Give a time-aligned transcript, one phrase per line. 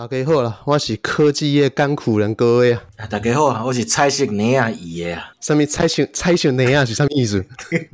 [0.00, 2.80] 大家好啦，我是科技业甘苦人各位啊。
[3.10, 5.24] 大家好啊，我是彩色奶啊伊的啊。
[5.42, 7.44] 什么彩色彩色奶啊是什么意思？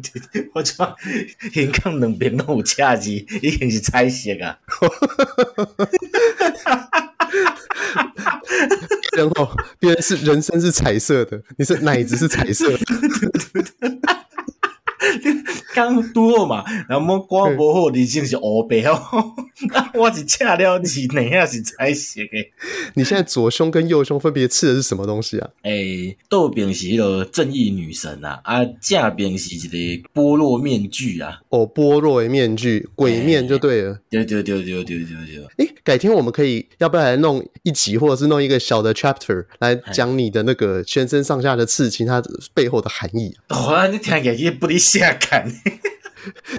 [0.54, 0.94] 我操
[1.52, 4.56] 香港两边拢有车字，已经是彩色啊。
[9.18, 9.50] 然后
[9.80, 12.78] 别人是人生是彩色的，你是奶子是彩色的。
[15.74, 19.34] 刚拄好嘛，然后我挂无好，你真是乌白哦。
[19.94, 22.52] 我是赤了字，哪下是彩色的？
[22.94, 25.48] 你现在左胸跟右胸分别刺的是什么东西啊？
[25.62, 29.58] 诶、欸，右边是一个正义女神啊，啊，正边是一
[30.00, 31.40] 个般若面具啊。
[31.48, 33.92] 哦，般若的面具，鬼面就对了。
[33.94, 35.66] 欸、对对对对对对对。
[35.66, 43.34] 诶，改天我们可以要不要来弄一集，或者是弄一个小的 chapter 来讲你的那个全身上下的刺青，它背后的含义。
[43.48, 45.50] 哦，你听起来不离下看。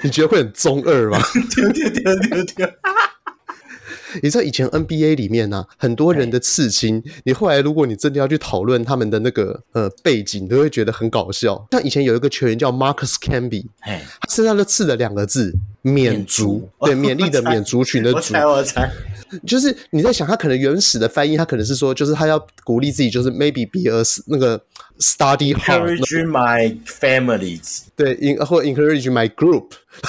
[0.04, 1.20] 你觉得会很中二吗？
[1.56, 2.74] 对对对对对。
[4.24, 11.68] 你知道以前 NBA 里面呢、啊，很多人的刺青，你后来如果你真的要去讨论他们的那个呃背景，你都会觉得很搞笑。
[11.72, 18.18] 像以前有一个球员叫 Marcus Camby，他身上就刺了两个字“免族”，对，勉励的缅族群的族。
[18.18, 18.90] 我猜，我猜，
[19.46, 24.60] 就是你在想，他可能原始的翻译，他可能是说，就是他要鼓励自己，就是 maybe be a 那个
[25.00, 27.60] study hard encourage my family，
[27.96, 29.72] 对，in 或 encourage my group。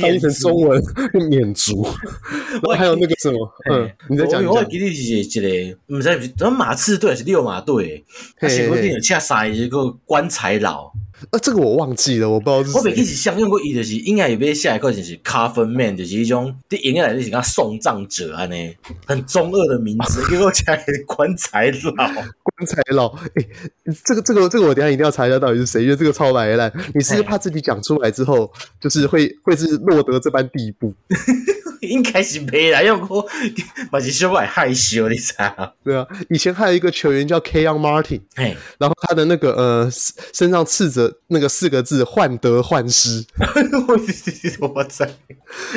[0.00, 0.82] 翻译成中文，
[1.28, 1.86] 免族。
[2.54, 4.52] 然后还有那个什么，嗯，你在讲讲。
[4.52, 5.22] 我记得是一
[5.70, 8.04] 个，不是，怎么马刺队还是六马队？
[8.36, 10.92] 他写过电影恰晒一个棺材佬。
[11.30, 12.78] 呃，这个我忘记了，我不知道是谁。
[12.78, 18.56] 我每一直想用过伊，就是应该有被下一个就是 Coffin Man，就是一种对应该来就是讲送葬者啊呢，
[19.06, 21.92] 很中二的名字， 给我加棺材佬。
[21.96, 23.46] 棺材佬，哎，
[24.04, 26.72] 这个这个这个我等下一定要查一下到底是谁，因为这个超白烂。
[26.94, 28.50] 你是不是怕自己讲出来之后，
[28.80, 30.94] 就是会会是落得这般地步？
[31.82, 33.24] 应该是没啦，因为我
[33.92, 35.74] 嘛是稍微害羞，你知道？
[35.84, 39.88] 对啊，以前还有一个球员叫 Kenyon Martin，嘿，然后他的那个呃
[40.32, 43.24] 身上刺着那个四个字“患得患失”，
[44.60, 45.08] 我在，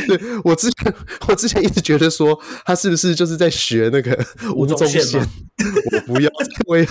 [0.08, 0.94] 对我之前
[1.28, 4.18] 我之前一直觉得说他是不是就是在学那个
[4.56, 5.02] 吴宗宪？
[6.08, 6.30] 我不要，
[6.68, 6.88] 我也。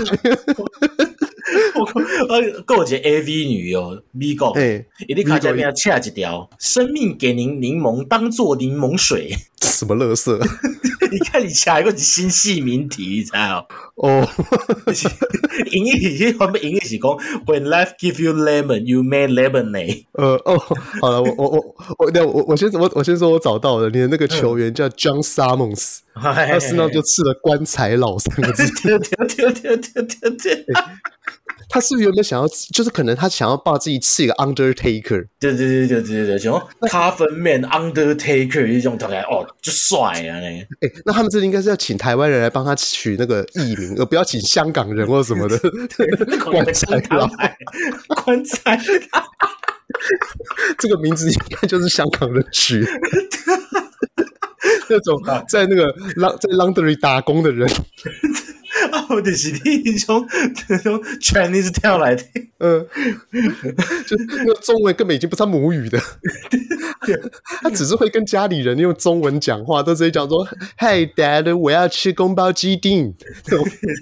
[1.75, 1.85] 我
[2.29, 10.39] 呃，够一个 A V 女优，美国，哎，伊你卡这边插一条，生命给您柠檬，当做柠檬水，什么乐色？
[11.11, 13.67] 你看你插一个新细名题，你知道？
[13.99, 14.27] 哦，
[15.73, 17.11] 英语是，我们英语是讲
[17.47, 20.05] ，When life give you lemon, you make lemonade。
[20.13, 20.57] 呃，哦，
[21.01, 28.65] 好了，我我我我那我我先我我先说，我找到了你的那个球员叫 John Simmons，他身上就刺了棺材佬三个字。
[31.71, 35.27] 不是有没有想要，就是可能他想要把自己刺一个 Undertaker？
[35.39, 39.99] 对对对对对对，什么 Coffin Man Undertaker 这种大概哦，就帅
[40.29, 40.41] 啊！
[40.41, 40.67] 哎，
[41.05, 45.59] 那他们这应该是要请台湾人来帮他取那个艺名，而不要请香港人或什么的。
[46.45, 47.29] 棺材佬，
[48.25, 48.81] 棺材，
[50.79, 52.87] 这个名字应该就是香港人取，
[54.89, 55.85] 那种在那个
[56.17, 57.71] L 在 Laundry 打工的人。
[58.91, 60.27] 啊，我就是那种
[60.69, 62.23] 那种 Chinese 跳来的，
[62.59, 62.87] 嗯，
[64.07, 65.99] 就那个中文根本已经不是他母语的，
[67.63, 70.47] 他只是会跟家里人用中文讲话，都直接讲说：
[70.79, 73.15] “Hey Dad，我要吃宫保鸡丁。”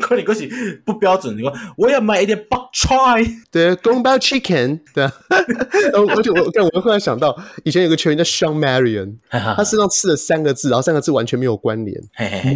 [0.00, 0.50] 可你过去
[0.84, 5.04] 不标准，你说我要买一点 bok choy，对，宫保 chicken，对。
[5.04, 12.00] 而且我看，我忽然想到，以前有个球员叫 Shawn Marion，他身上刺了三个字，然后三个字完全没有关联，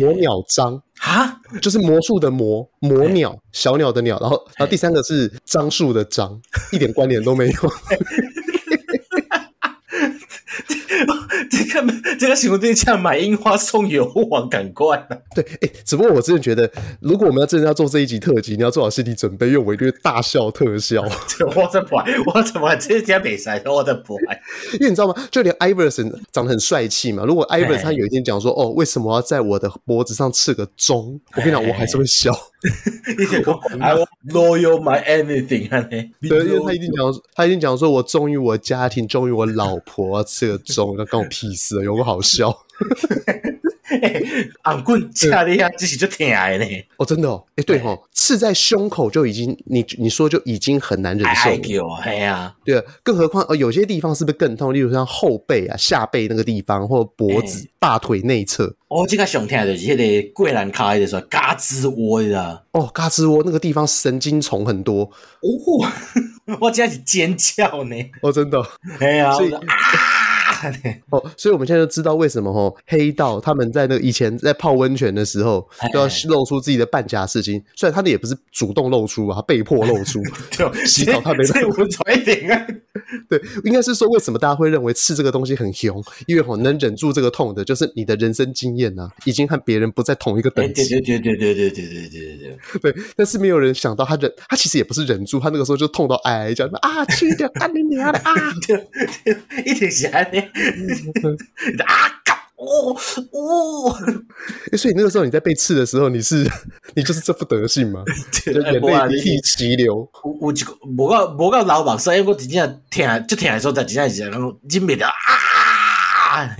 [0.00, 0.82] 魔鸟张。
[1.00, 6.40] 啊，就是魔术的魔，魔鸟，小鸟的鸟，然后，然后第三个是樟树的樟，
[6.72, 7.52] 一点关联都没有。
[11.56, 15.16] 这个这个行为对象买樱花送油王，赶快啊！
[15.34, 21.02] 对，哎，只不过我真的觉得，如果我们要真的要做这一集特辑，你要做好心理准备，因为我一定会大笑特效。
[21.54, 24.40] 我在不爱，我怎么这家比赛我在不爱？
[24.74, 25.14] 因为你知道吗？
[25.30, 27.24] 就连 Iverson 长得很帅气嘛。
[27.24, 32.32] 如果 Iverson 他有一天讲说：“哦，为什么要在我的脖子上刺个钟？”我跟你讲，我还是会笑。
[33.18, 35.68] 一点说，I will loyal my anything。
[35.88, 41.82] 对，因为他一定讲，他一定讲说，我忠于我家庭，忠于我老婆，刺个钟，那跟我屁事啊！
[41.84, 42.56] 有个好笑。
[44.62, 46.64] 昂棍掐 的呀，这是就挺矮呢。
[46.96, 52.00] 哦，真的哦，哎，对哦，刺在胸口就已经，你你说就已经很难忍受了。
[52.02, 54.74] 哎呀，对啊，更何况呃，有些地方是不是更痛？
[54.74, 58.74] 例如像后背啊、下背那个地方，或脖子、大腿内侧。
[58.88, 62.64] 哦，这个上天的是那个桂兰开的时候，嘎吱窝的。
[62.72, 65.04] 哦，嘎吱窝那个地方神经虫很多。
[65.04, 65.88] 哦，
[66.60, 67.96] 我竟然是尖叫呢。
[68.20, 68.60] 哦，真的。
[68.98, 69.54] 哎呀，所以。
[71.10, 80.20] 哦，所以我们现在就知道为什么哦，黑道他们在那个以前在泡温泉的时候都要露出自己的半甲刺青，虽然他们也不是主动露出啊，被迫露出。
[80.50, 82.02] 就洗澡他没露出。
[82.12, 82.66] 一点啊。
[83.28, 86.02] 对，应该是说为什么大家会认为刺这个东西很凶？
[86.26, 90.88] 因为哦，能忍住这个痛的，就是你的人生经验呐、啊，已经和别人不在同一个等级。
[90.88, 92.36] 对对对对对对对对对
[92.80, 93.02] 对 对。
[93.16, 98.32] 但是没有人想到他忍，他其实也不是忍住，他那个时候就痛到哀哀叫，啊，去掉，干你娘的啊！
[99.64, 100.38] 一挺起来的
[101.84, 101.94] 啊！
[102.56, 102.96] 哦
[103.32, 103.94] 哦，
[104.78, 106.50] 所以那个时候你在被刺的时候，你是
[106.96, 108.02] 你就是这副德性吗？
[108.46, 109.96] 眼泪鼻涕齐流。
[110.24, 115.12] 我我一个无够无够老目屎，因为我真正听就听的时候，才真正是那种忍不了啊！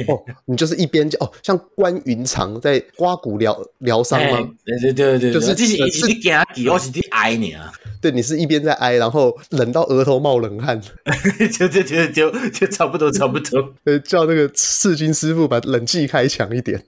[0.08, 4.38] 哦，你就是一边叫哦，像关云长在刮骨疗疗伤吗？
[4.64, 7.72] 对对对对，就是这是一直惊你，我是在挨你啊。
[8.00, 10.80] 对，你是一边在挨，然后冷到额头冒冷汗，
[11.52, 13.72] 就就就就就差不多差不多。
[13.84, 16.80] 呃，叫那个刺青师傅把冷气开强一点。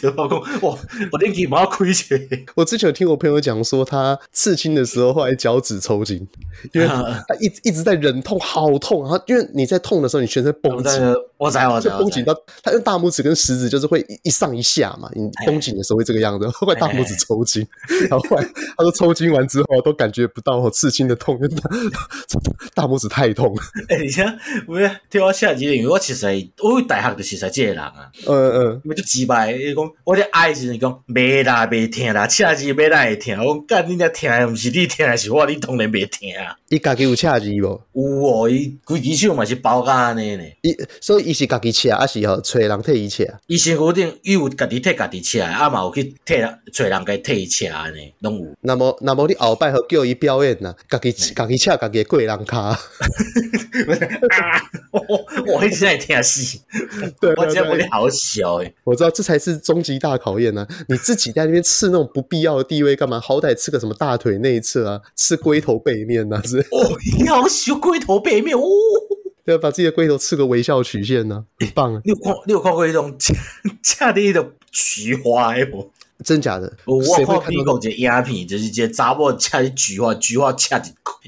[0.00, 0.78] 就老公，我，
[1.10, 2.20] 我电气冇亏钱。
[2.54, 6.24] 我之前有听我朋友讲说，他刺青的时候后来脚趾抽筋，
[6.72, 9.02] 因为他一一直在忍痛，好痛。
[9.02, 11.02] 然后因为你在痛的时候，你全身绷紧，
[11.36, 15.10] 我在我在，绷紧到他用大拇指跟食指就是会一上一下嘛。
[15.14, 17.66] 你绷紧的时候会这个样子，后来大拇指抽筋，
[18.08, 18.44] 然后后来
[18.76, 20.28] 他说抽筋完之后都感觉。
[20.28, 21.36] 不到我刺青的痛，
[22.74, 23.62] 大拇指太痛了。
[23.88, 24.26] 哎、欸，你像
[24.66, 24.78] 我
[25.10, 26.26] 听我下因为我其实
[26.62, 27.92] 我大学就是在这个人啊。
[28.26, 33.36] 嗯嗯，我就几摆，伊讲我咧爱时，你讲没啦，没疼啦，恰字没啦会疼。
[33.44, 36.54] 我讲干你那疼，不是你疼，是我你当然没疼啊。
[36.68, 37.62] 伊家己有恰字无？
[37.62, 40.44] 有哦，伊规只手嘛是包甲安尼呢。
[40.62, 43.24] 伊所以伊是家己恰，还是吼找人替伊恰？
[43.46, 48.46] 伊身躯顶伊有家己替家己车，啊嘛有去替人找人家替伊恰安尼，拢有。
[48.60, 52.78] 那么那么你后摆好叫伊表演呐，家己家己恰家己过人卡。
[54.90, 56.60] 我我一直在听戏，
[57.20, 58.74] 对，我觉得我好小诶。
[58.84, 60.66] 我知道这才是终极大考验呢。
[60.88, 63.20] 你自己在那边刺那种不必要的地位干嘛？
[63.20, 66.58] 好歹刺个什么大腿内侧啊，刺龟头背面呐，是。
[66.58, 68.62] 哦，你好喜欢龟头背面哦。
[69.48, 72.02] 对，把自己的龟头刺个微笑曲线呢，很棒啊。
[72.04, 73.16] 你有看你有看过一种
[73.82, 75.90] 恰的一种菊花哎不？
[76.22, 76.70] 真假的？
[76.84, 77.00] 我
[77.40, 80.78] 看美国这鸦片，就是一个查某恰菊花，菊花恰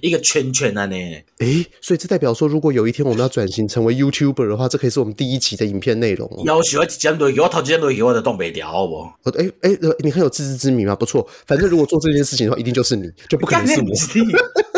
[0.03, 0.95] 一个圈圈啊呢。
[1.39, 6.29] 诶，所以这代表说，如果有一天我们要转型成为 YouTuber 的话，这可以是我们第一集的影片内容。
[6.29, 9.31] 哦要喜欢几件东西，我头几件东西我都动不了，好不？
[9.31, 10.95] 诶诶，你很有自知之明啊？
[10.95, 13.87] 不错，反正如果做这件事情的话，一定就是你，就不可能是我。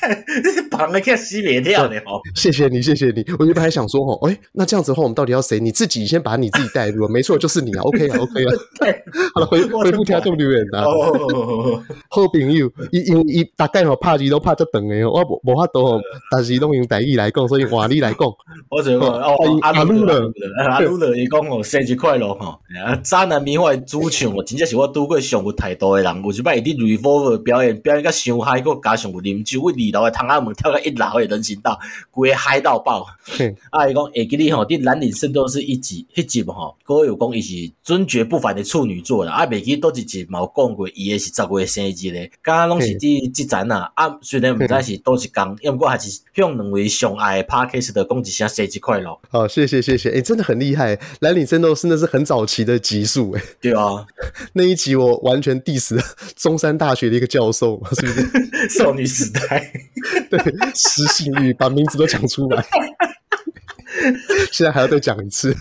[0.00, 0.24] 看，
[0.70, 2.20] 旁边看西北跳的哦。
[2.34, 3.24] 谢谢你，谢谢你。
[3.38, 5.60] 我原本还想说哦，哎，那这样子的话，我们到底要谁？
[5.60, 7.06] 你自己先把你自己带入。
[7.08, 7.82] 没错，就是你啊。
[7.82, 8.50] OK 啊，OK 啊。
[9.34, 10.84] 好了，回回复听众留言啊。
[12.08, 16.00] 好朋友，因因伊大概吼拍字都拍得长的哦，我无法度吼，
[16.30, 18.20] 但是拢用台语来讲，所以换你来讲。
[18.68, 20.32] 我就讲哦，阿鲁勒，
[20.68, 22.58] 阿鲁勒伊讲哦，生日快乐吼。
[23.02, 26.22] 渣男迷幻主唱，我真正是我拄过上有态度的人。
[26.22, 31.78] 有一摆伊伫 Revolver 表演，表演甲伤嗨，佮加上有啉酒，为二楼的窗仔门跳到一楼的人行道，
[32.10, 33.06] 规个嗨到爆。
[33.70, 39.32] 啊，伊讲会记哩吼，伫蓝领圣斗士一集，迄集吼，阁有讲伊是尊爵不凡的处女座啦。
[39.32, 42.30] 啊，袂记倒一集嘛有讲过，伊诶是十月生日咧。
[42.42, 49.18] 刚刚拢是伫即阵啊，啊，虽然毋知是倒一工，因毋过还是向两位上爱的 Podcast 的讲一声生日快乐。
[49.28, 50.98] 好，谢谢谢谢，诶、欸，真的很厉害。
[51.20, 53.42] 蓝领圣斗士那是很早期的集数，诶。
[53.60, 54.06] 对啊，
[54.54, 55.98] 那一集我完全 diss
[56.36, 58.28] 中山大学的一个教授，是不是？
[58.78, 59.72] 少女时代。
[60.30, 60.38] 对，
[60.74, 62.64] 失信誉，把名字都讲出来，
[64.52, 65.54] 现在还要再讲一次。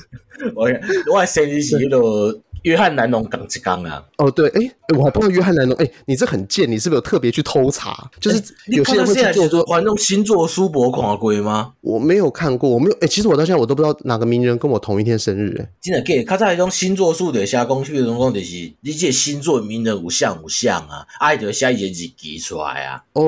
[0.56, 0.70] 我
[1.12, 4.04] 我还生日是迄个约翰南农讲一讲啊。
[4.18, 8.10] 哦，对，哎，我还不知道约翰南农，哎，你这很贱，你是不是有特别去偷查？
[8.20, 11.72] 就是有些人会去做说玩弄星座书博看过吗？
[11.82, 16.32] 我没有看过，我没有，哎，其实我到现在我都不知道哪个名人跟我同一天生日，哎，真的假？
[16.32, 23.02] 较早迄种星座书的写讲，比如讲就是你这星座名人有像有像啊，爱德下一个日记出来啊。
[23.14, 23.24] 哦，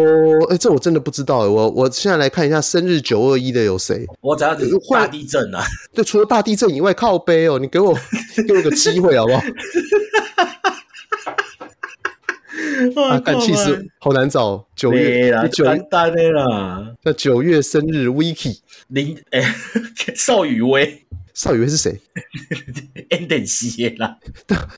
[0.50, 4.06] 哎，这我真的不知道，哎，我我现在来看一下生日九二一的有谁？
[4.20, 7.94] 我知道是大地震啊，对，除了大地震以外，靠背哦，你给我
[8.48, 9.42] 给我个机会好不好？
[13.10, 14.68] 啊，干气死好难找。
[14.76, 16.96] 九月，九简单的啦。
[17.04, 19.44] 那九月生日，Vicky 林诶，
[20.16, 22.02] 邵雨薇，邵雨薇是谁？
[23.10, 24.18] Enden 系啦。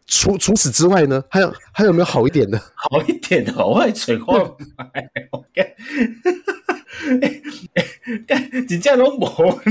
[0.05, 2.61] 除除此之外呢，还有还有没有好一点的？
[2.75, 4.57] 好一点的，我爱吹矿。
[7.15, 7.41] OK，
[8.27, 9.61] 干， 真正拢无。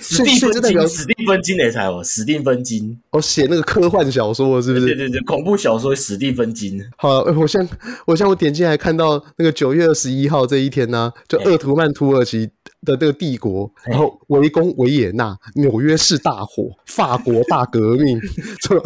[0.00, 4.86] 史蒂芬金，史蒂芬金的才哦，史蒂芬金，哦，写那个科幻小说是不是？
[4.86, 6.82] 对对对，恐怖小说史蒂芬金。
[6.96, 7.66] 好，我现
[8.06, 12.48] 我现我点进来看到那个九月二十一号这一天呢、啊，就鄂图曼土耳其
[12.84, 18.20] 的这个帝国，然后围攻维也纳，纽约市大火，法国大革命，
[18.60, 18.80] 这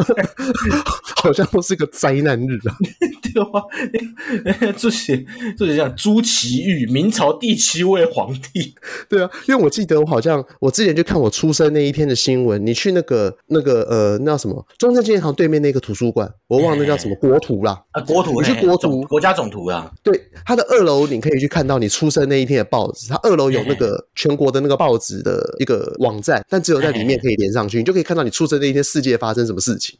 [1.15, 2.75] 好像都是个灾难日啊！
[3.33, 5.25] 对啊， 这些
[5.57, 8.73] 这些像朱祁钰，明朝第七位皇帝。
[9.09, 19.91] 对啊，因为我记得我好像我之前就看我出生那一天的新闻，你去那个那个呃那叫什么中正纪念堂对面那个图书馆，我忘了那叫什么国图啦啊，国图，你去国图国家总图啊？
[20.03, 29.97] 对，它的二楼你可以去看到你出生那一天的报纸，它二楼有那个全国的那个报纸的一个网站，但只有在里面可以连上去，你就可以看到你出生那一天世界发生什么事情。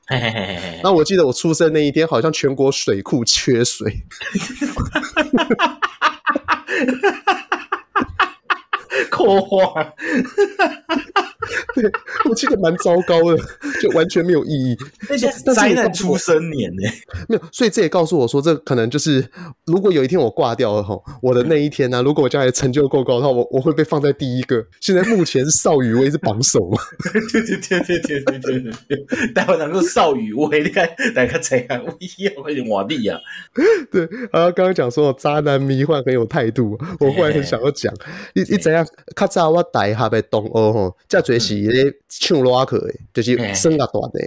[0.83, 3.93] 那我记得我出生那一天好像全国水库缺水。
[9.09, 9.71] 科幻，
[11.75, 11.91] 对，
[12.29, 13.37] 我记得蛮糟糕的，
[13.81, 14.75] 就完全没有意义。
[15.09, 16.83] 那些灾难出生年呢？
[17.27, 19.25] 没有，所以这也告诉我说，这可能就是，
[19.65, 24.65] 如果有一天我挂掉了哈，我的那一天呢、啊，如果我将来成就够高的话，我我会被放在第一个。
[24.81, 26.77] 现在目前邵雨薇是榜首嘛？
[27.13, 31.79] 对对对对对对对对，待会能够邵雨薇，你看大家谁啊？
[31.85, 33.19] 我一样会瓦力啊。
[33.91, 37.93] 对，啊，刚刚讲说渣男迷幻很有态度，我忽然很想要讲，
[38.33, 38.86] 你你怎样？
[39.15, 44.19] 较早我大学的同学吼，遮侪是咧唱拉克的，就是声乐团的。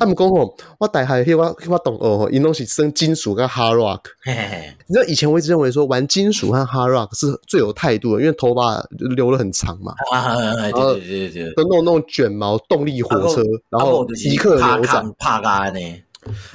[0.00, 4.00] 啊，毋讲吼，我大学迄我迄我同学吼，因拢是升金属跟 hard rock。
[4.24, 9.94] 你知道以前我一直认为说玩金属和 hard rock 是最有态度的，因为头发留了很长嘛。
[10.12, 10.34] 啊，
[10.70, 15.80] 对对对对，都弄那种卷毛动力火车，然后一刻流转，怕干呢。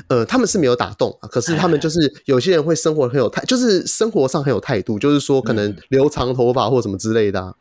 [0.07, 7.55] 呃，他们是没有打动，可是他们就是 有些人会生活很有态，就是生活上很有态度，就是说可能留长头发或什么之类的，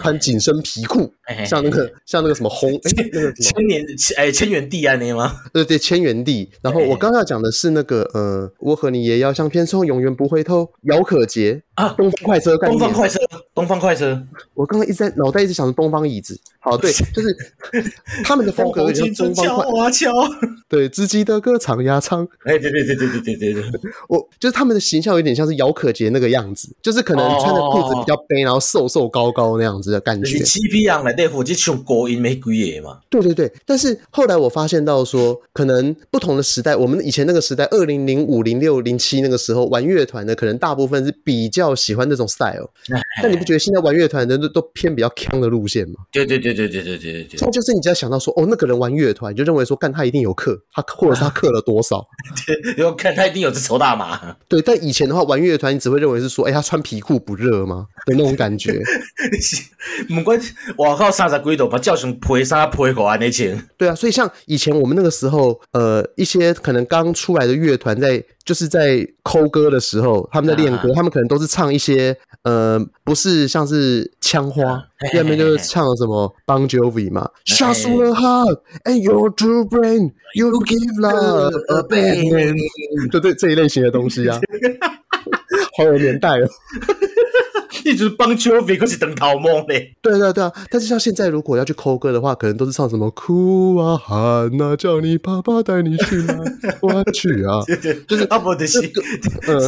[0.00, 1.12] 穿紧身皮裤，
[1.46, 3.84] 像那个像那个什么红，哎，那个千年
[4.16, 5.36] 哎千元帝啊，那个吗？
[5.52, 6.50] 对对，千元帝。
[6.60, 13.18] 然后我刚刚要讲的是那个呃，我和你也要像片中永远不回头，姚可杰啊，东方快车，东方快车，
[13.54, 14.20] 东方快车。
[14.54, 17.36] 我刚刚一直在脑袋一直想着东方椅子，好，对，就是
[18.24, 20.10] 他们的风格就是东方快车，
[20.68, 21.44] 对，自己的。
[21.44, 23.64] 歌唱呀唱，哎，对对对对对对对对，
[24.08, 30.38] 我就是他们的形象有点像是姚可杰那个样子，就是可能穿的裤子比较背，然后瘦瘦高高那样子的感觉。
[30.38, 32.98] 七匹狼来对付这种高音玫瑰耶嘛？
[33.10, 42.68] 对对对，但是后来我发现到说，可能不同的时代，我们以前那个时代，二零零五、零六、零七那个时候玩乐团的，可能大部分是比较喜欢那种 style。
[43.22, 45.94] 但你不觉得现在玩乐团的都都偏比较锵的路线吗？
[46.10, 51.34] 对对对对对对对对对，就是你只要想到说，哦，那个人玩乐团，就认为说，干他一定有课，他或者是他。
[51.34, 52.06] 氪了多少？
[52.74, 54.34] 对，我看他一定有只抽大麻。
[54.48, 57.88] 对，但以前的话，玩乐团你只会认为是说，哎、欸，他穿皮裤不热吗？
[58.06, 58.80] 的那种感觉。
[60.08, 60.40] 不管
[60.76, 63.68] 我靠三十几度，把叫成配衫配过来那钱。
[63.76, 68.22] 对啊，所以像以前我们那个时候，呃，一些可能刚出来的乐团在。
[68.44, 74.84] 就是在抠歌的时候，他们在练歌，他们可能都是唱一些呃，不是像是枪花，
[75.14, 84.38] 下面就是唱什么 Bon Jovi 嘛，Shots to the heart and your true brain, you give love a name，就对这一类型的东西啊，
[85.78, 86.46] 好有年代哦。
[87.84, 90.52] 一直帮丘比克是等桃梦嘞，对对对啊！
[90.70, 94.16] 但是像现在如果要去抠歌的话，可能都是唱什么哭啊喊
[94.60, 96.34] 啊，叫你爸爸带你去哪
[96.80, 97.60] 我去啊，
[98.06, 98.80] 就是阿伯的是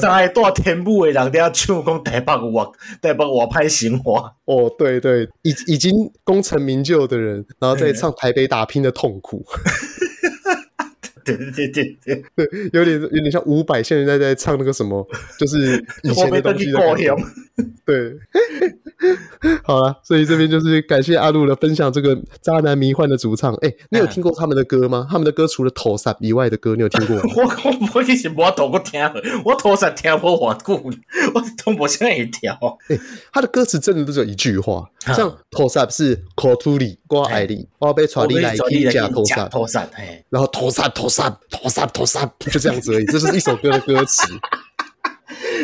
[0.01, 2.71] 上海大天母的人，在唱讲台北话，
[3.03, 9.45] 台北我拍新话哦，对对，已已经功成名就的人，然后再唱台北打拼的痛苦。
[11.27, 15.07] 对对对对对，有点有点像伍佰现在在唱那个什么，
[15.39, 16.67] 就是以前的 东西。
[17.87, 18.13] 对，
[19.65, 23.55] 好了，所以这边就是感谢阿路的分享，这个渣男迷幻的主唱。
[23.57, 25.07] 哎，你有听过他们的歌吗？
[25.11, 27.23] 他们的歌除了头三以外的歌，你有听过吗？
[27.37, 29.01] 我我我以前没头过听，
[29.45, 30.75] 我头三听过偌久，
[31.35, 32.79] 我都无啥会调。
[32.89, 32.99] 哎，
[33.33, 39.89] 他的歌词真的都只有一句话，像头三是 call to 你，我爱你，我要被传你来听假头三，头三，
[40.31, 44.27] 然后头三头三头三头三，就这样子而已，这是一首歌的歌词。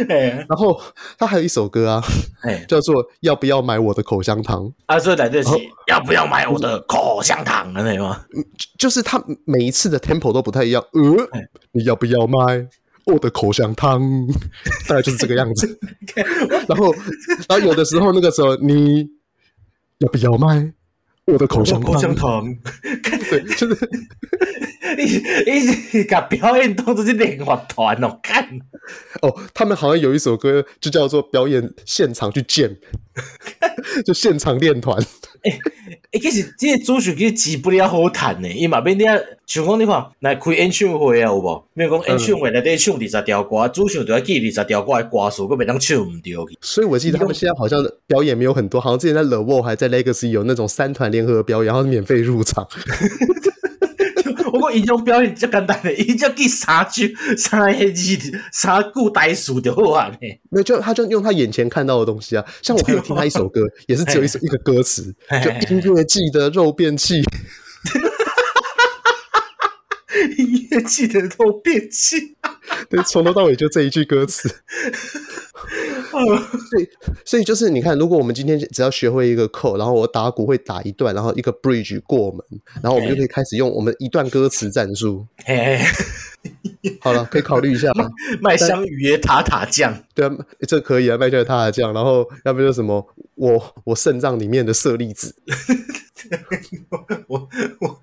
[0.48, 0.80] 然后
[1.18, 2.02] 他还有一首歌啊，
[2.66, 5.50] 叫做《要不要买我的口香糖》啊，所以来得及，
[5.86, 7.72] 要不要买我的口香糖？
[7.72, 8.24] 没有吗？
[8.78, 10.82] 就是他每一次的 tempo 都不太一样。
[10.92, 11.28] 呃，
[11.72, 12.66] 你要不要买
[13.06, 14.02] 我的口香糖？
[14.88, 15.78] 大概就是这个样子。
[16.68, 16.92] 然后，
[17.48, 19.06] 然后有的时候那个时候，你
[20.02, 20.72] 要不要卖
[21.26, 21.92] 我的口香糖？
[21.92, 22.44] 口香糖，
[23.30, 23.88] 对，就是。
[24.96, 28.46] 你你把表演当作是练乐团哦， 看
[29.20, 32.76] 哦，他们好像有一首歌就叫做表演现场去 jam，
[34.04, 35.00] 就现场练团。
[35.42, 35.58] 哎
[36.12, 41.64] 哎，其实这个主旋律其实不了好弹呢，伊嘛免你啊，像讲你看来开演唱会啊，有无？
[41.74, 46.58] 免讲演唱会内底唱二十条歌，主旋律就要记二十条歌的歌数，佫袂当唱唔对去。
[46.60, 52.68] 所以我记得他们现在好像表演没有很多，好像之前在 The Wall 还在 Legacy 有那种三团联合表演，然后免费入场。
[54.72, 60.10] 不过伊种表演就简单诶，伊就记三句、三个字、三句台词就好啊。
[60.20, 62.44] 没有，就他就用他眼前看到的东西啊。
[62.62, 65.14] 像我还有听他一首歌，也是只有一首一个歌词，
[65.44, 67.20] 就音乐祭的肉便器。
[70.38, 72.36] 音乐祭的肉便器。
[72.88, 74.48] 对，从头到尾就这一句歌词。
[76.12, 76.88] 所以，
[77.24, 82.40] 所以就是你看，如果我们今天只要学会一个扣，然后我打鼓会打一段，然后一个 bridge 过门，
[82.82, 85.26] 然后我们就可以开始用我们一段歌词战术。
[87.00, 88.10] 好了，可以考虑一下吗。
[88.40, 90.36] 麦香鱼耶塔塔酱，对啊，
[90.68, 91.94] 这可以啊，麦香鱼塔塔酱。
[91.94, 95.34] 然后要不就什么，我我肾脏里面的舍利子。
[97.28, 97.48] 我
[97.80, 98.00] 我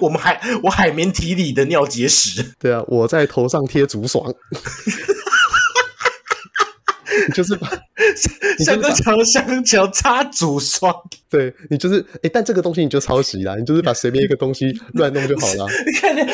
[0.00, 2.54] 我们海我海绵体里的尿结石。
[2.58, 4.32] 对啊，我在头上贴竹爽。
[7.34, 7.68] 就是把
[8.64, 10.94] 香个桥香桥插竹霜，
[11.28, 15.66] 对你就是哎、欸，但这个东西你就抄袭啦，你就是把随便一个东西乱弄就好了。
[15.86, 16.24] 你看那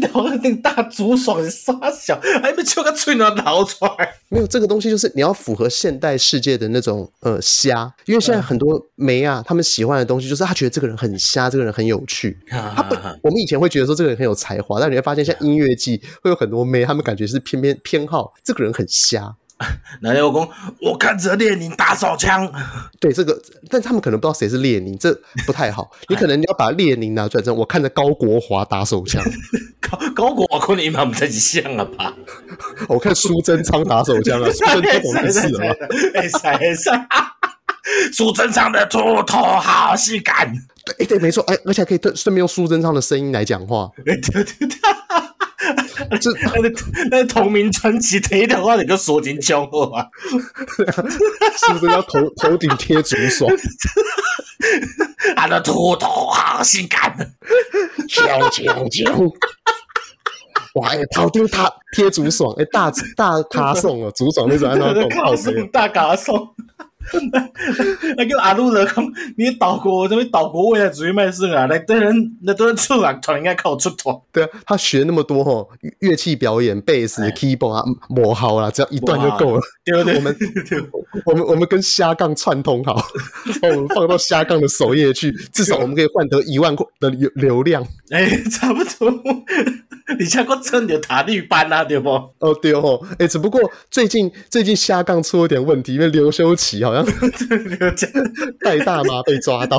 [0.00, 4.14] 那头那个大竹爽的沙小，还没抽个吹牛逃出来。
[4.28, 12.38] 没有这个东西，就是你要符合现代世界的那种呃瞎，因为现在很多妹啊，他们喜欢的东西就是他觉得这个人很瞎，这个人很有趣。
[12.48, 19.34] 他不，我们以前会觉得说这个人很有才华，但你会发现像音乐季会有很多妹，他们感觉是偏偏偏好这个人很瞎。
[20.00, 20.48] 男友公，
[20.80, 22.50] 我看着列宁打手枪。
[23.00, 25.12] 对这个，但他们可能不知道谁是列宁，这
[25.46, 25.90] 不太好。
[26.08, 29.22] 你可能你要把列宁拿出来，我看着高国华打手枪。
[29.80, 32.14] 高高国华可能蛮不太像了吧？
[32.88, 35.74] 我看苏贞昌打手枪啊，苏贞昌懂事了吗？
[36.14, 37.08] 哎塞塞，
[38.12, 40.52] 苏贞昌的秃头好性感。
[40.84, 43.90] 对对，没错，哎，而且还可以顺便用苏贞昌的声音来讲话。
[44.04, 44.68] 对对对。
[46.20, 46.72] 这那个
[47.10, 50.06] 那同名专辑贴的话，你就说进江湖啊？
[51.66, 53.50] 是不是要头头 顶贴竹爽？
[55.36, 57.14] 他的秃头好性感，
[58.08, 59.32] 啾啾啾！
[60.74, 65.52] 哇，头顶他贴竹爽，哎，大大卡送哦，竹爽那种，那种靠谁？
[65.72, 66.54] 大卡送。
[68.16, 69.04] 那叫阿鲁勒讲，
[69.36, 74.14] 你岛国这边岛国未来主义卖肾啊，那多人那多人出啊，团应该靠出团。
[74.32, 75.68] 对啊，他学那么多吼，
[76.00, 79.62] 乐器表演、贝斯、keyboard 啊，磨好了，只要一段就够了。
[79.84, 80.36] 对对，我们
[81.24, 83.00] 我们我们跟虾杠串通好，
[83.62, 87.82] 我们放到虾杠的首页去，至少我们可以换得一万块的流流量。
[88.10, 89.12] 哎、欸，差不多。
[90.18, 92.08] 你像个真的塔绿班啊，对不？
[92.38, 96.97] 哦对哦，哎、欸，只不过最近最近瞎杠出了点问题，因为刘修齐好像
[98.62, 99.78] 带大麻被抓到，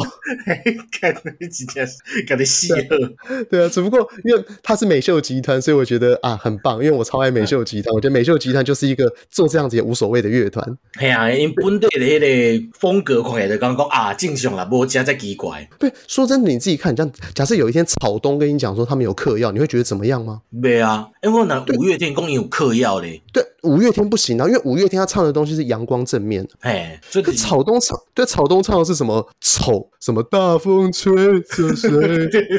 [1.00, 1.88] 看那几天，
[2.28, 3.44] 搞得戏恶。
[3.50, 10.64] 对啊，只不过因为他是美秀集团，所以我觉得啊很棒，因为我超爱美秀集团，我觉得美秀集团就是一个做这样子也无所谓的乐团。
[11.00, 15.68] 系啊，因本地的那个风格看起来就刚刚啊正常啦，无加再奇怪。
[15.80, 20.20] 对，说真的，你自己看，这样假设有一天草东跟你讲说他们有嗑药，你会觉得怎么样？
[20.20, 20.42] 吗？
[20.50, 23.22] 没啊，因为那五月天公有嗑药嘞。
[23.32, 26.48] 对，五月天不行啊，因为五月天他唱的东西是阳光正面。
[26.62, 29.28] 哎，这个草东唱，对草东唱的是什么？
[29.42, 29.90] 丑？
[30.00, 31.90] 什么大风吹着谁，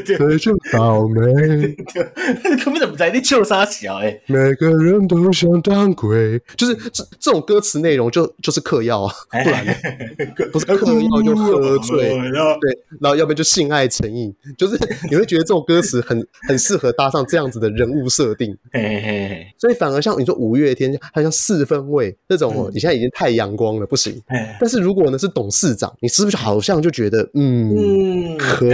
[0.05, 1.21] 谁就 倒霉。
[2.63, 4.21] 根本就不在你笑啥笑哎。
[4.27, 9.65] 每个人都想当鬼，就是这这种歌词内容就就是嗑药啊，不然
[10.53, 13.15] 不是嗑药就喝醉，对，然后。
[13.15, 14.77] 要不然就性爱成瘾，就是
[15.09, 18.55] 你会觉得这种歌词很很适合搭上这样子的人物设定，
[19.57, 24.21] 所以反而像你说五月天，还像四分位那种哦，你现在已经太阳光了，不行。
[24.59, 28.69] 但是如果呢是董事长，你是不是好像就觉得嗯，可以？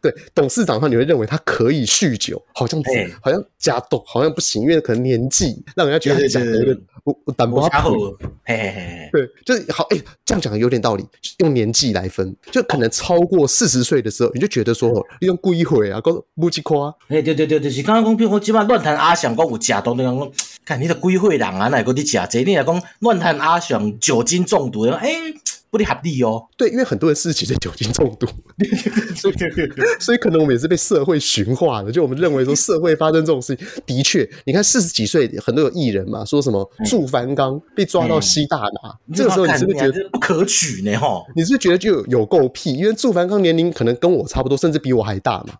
[0.00, 2.82] 对，董事长的话，你会认为他可以酗酒，好像
[3.20, 7.68] 好像假董好像不行，因为可能年纪让人家觉得他讲的我我胆不好。
[9.12, 11.04] 对，就是好哎，这样讲有点道理，
[11.38, 16.00] 用年纪来分，就可能超过四十岁的时候，你就觉得说你用故意毁啊，
[16.34, 16.88] 不去夸。
[17.08, 20.32] 哎，对对对对，是刚刚讲，比如我基本上乱弹阿翔，讲有食毒，你讲，
[20.64, 22.42] 看你的几岁人啊，那个你食这？
[22.44, 25.10] 你来讲乱谈阿翔酒精中毒，哎，
[25.76, 26.42] 不合理哦。
[26.56, 28.26] 对，因为很多人四十几岁酒精中毒，
[30.00, 40.96] 所以可能我们也是被社会驯化的，就我们认为说社会发生这种事情，的确，你看四十几岁很多有艺人嘛，说什么祝凡刚被抓到吸大麻，这个时候你是不是觉得不可取呢？
[40.96, 42.74] 哈，你是不是觉得就有够屁？
[42.74, 45.54] 因为祝凡刚年龄可能跟我差不多，甚至比我还大嘛，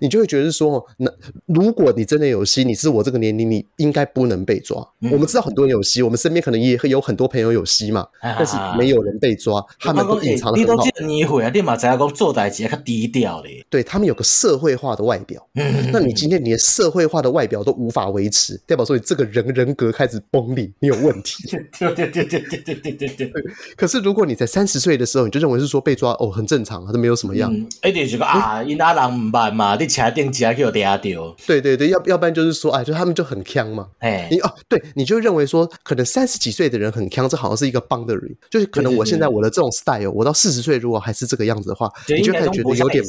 [0.00, 1.10] 你就会觉得说，那
[1.46, 4.76] 如果你真的有吸，你是我这个年龄，你应该不能被抓。
[5.10, 10.74] 我们知道很多人有吸，我们身边可能也有很多朋友有吸嘛，但是没有人被抓，他们都隐藏的很好。
[10.74, 13.64] 你都这年岁啊，你嘛知影讲做代志较低调咧。
[13.68, 15.46] 对，他们有个社会化的外表，
[15.92, 21.48] 那你今天你的社会化的外表都无法维持，代表说你这个人人格开始崩裂，你有问题。
[21.78, 23.44] 对对对对对对对对对。
[23.76, 27.52] 可是如果你在三十岁的时候，你就认为是说被抓哦很正常，啊，都没有什么样。
[27.84, 31.36] 一定是个啊，因阿人唔办嘛，你车顶车叫抓到。
[31.46, 33.88] 对对对，要要不然就是说，哎，就他们就很强嘛。
[33.98, 43.04] 哎，你哦，对，你就认为说，可能三十几岁的人很强，这好像是一个 boundary，就是可能我现在我的这种 style，我到四十岁如果还是这个样子的话，你就开始觉得有点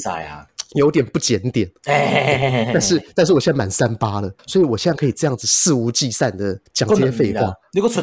[0.76, 1.70] 有点不检点。
[1.86, 7.54] 但是但是我现在满三八了，所以我现在可以这样子肆无忌惮的讲这些废话。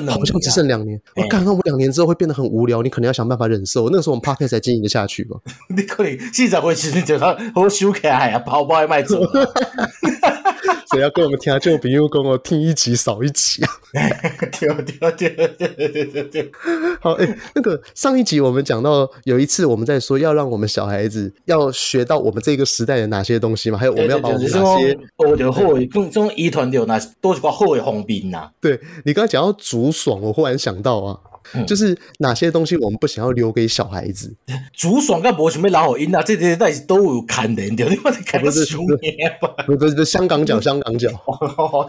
[0.08, 3.88] 好像只剩两年，我刚刚我两年之后会变得很无聊，你可能要想办法忍受。
[3.88, 5.36] 那个时候我们 Podcast 才经营得下去吧？
[5.74, 9.20] 你可以现在会其实就他好修起来啊，包包卖走。
[10.88, 13.70] 所以要跟我们听啊，就比如跟我听一集少一集啊。
[13.92, 16.52] 对对对对对对对。
[17.00, 28.50] 好，哎、欸，那个上一集我们讲到有一次我们在说要让我们小孩子要学到我们这个时代的哪些东西嘛，还有我们要把我们哪些哦，就好，这种遗传掉那都是个好的方面呐。
[28.60, 31.18] 对，你刚才讲到竹爽，我忽然想到啊。
[31.66, 34.34] 就是哪些东西我们不想要留给小孩子？
[34.72, 39.48] 竹爽跟博什么老好音啊，这些东西都有看的，你我得看个熊年吧。
[39.66, 41.08] 不不不，香港脚， 香港脚，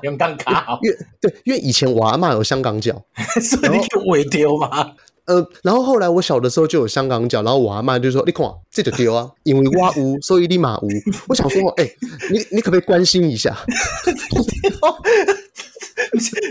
[0.03, 0.79] 香港脚。
[0.81, 3.03] 因为对，因为以前我阿妈有香港脚，
[3.41, 4.91] 所以你就尾丢吗？
[5.25, 10.87] 呃，然后后来我小的时候就有香港脚，然后我阿妈就说：“你看这就丢啊， 因为我无，所以你嘛无。
[11.29, 11.95] ”我想说，哎、欸，
[12.31, 13.55] 你你可不可以关心一下？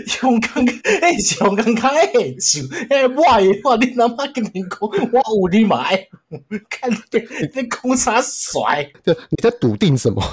[0.07, 0.65] 香港
[1.01, 6.07] 哎，香港卡哎，就哎，我的话，你他妈跟你讲，我有你买，
[6.69, 6.97] 看你
[7.55, 8.89] 你空啥甩？
[9.03, 10.23] 对，你在笃定什么？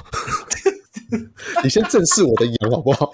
[1.64, 3.10] 你先正视我的眼好不好？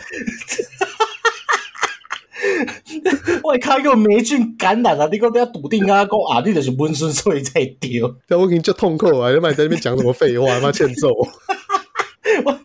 [3.42, 6.04] 我卡有霉菌感染了，你给我不要笃定啊！
[6.04, 8.14] 讲啊，你就是温顺所以才丢。
[8.28, 9.32] 但我给你叫痛苦啊！
[9.32, 10.60] 你妈在那边讲什么废话？
[10.60, 11.08] 妈欠揍！
[12.44, 12.58] 我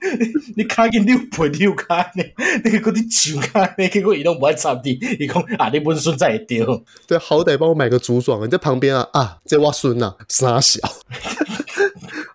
[0.55, 2.23] 你卡紧溜陪溜卡呢？
[2.63, 3.87] 你个嗰啲酒卡呢？
[3.89, 6.83] 结果伊拢不爱插地，伊讲啊，你温顺才会丢。
[7.07, 10.79] 对，好歹帮我买个竹爽，你在旁边啊啊，这我孙啊，傻小。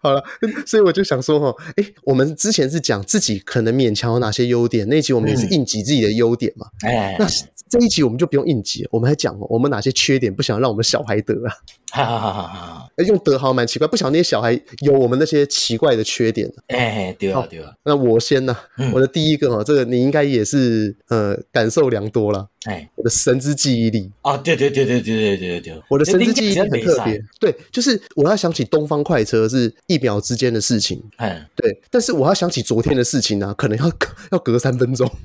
[0.03, 0.23] 好了，
[0.67, 6.67] 所以我就想说哈，哎、欸，我们之前是讲自己可能勉强有哪些优点，那一集我们也是应急自己的优点嘛。
[6.83, 7.27] 哎、嗯，那
[7.69, 11.53] 这一集我们就不用应急，我们还讲我们哪些缺点不想让我们小孩得啊。
[11.95, 12.91] 哈哈哈哈哈！
[13.07, 16.53] 用得好蛮奇怪，不晓得那些小孩有我们那些奇怪的缺点。
[16.67, 17.73] 哎，对啊，对啊。
[17.85, 18.57] 那我先呢，
[18.93, 22.49] 我的第一个哈，这个你应该也是呃感受良多了。
[22.65, 24.11] 哎，我的神之记忆力。
[24.23, 27.23] 啊，对对对对对对对对，我的神之记忆力很特别。
[27.39, 31.01] 对，就是我要想起东方快车是一秒之间的事情。
[31.19, 33.93] 哎，对，但是我要想起昨天的事情呢，可能要
[34.33, 35.09] 要隔三分钟。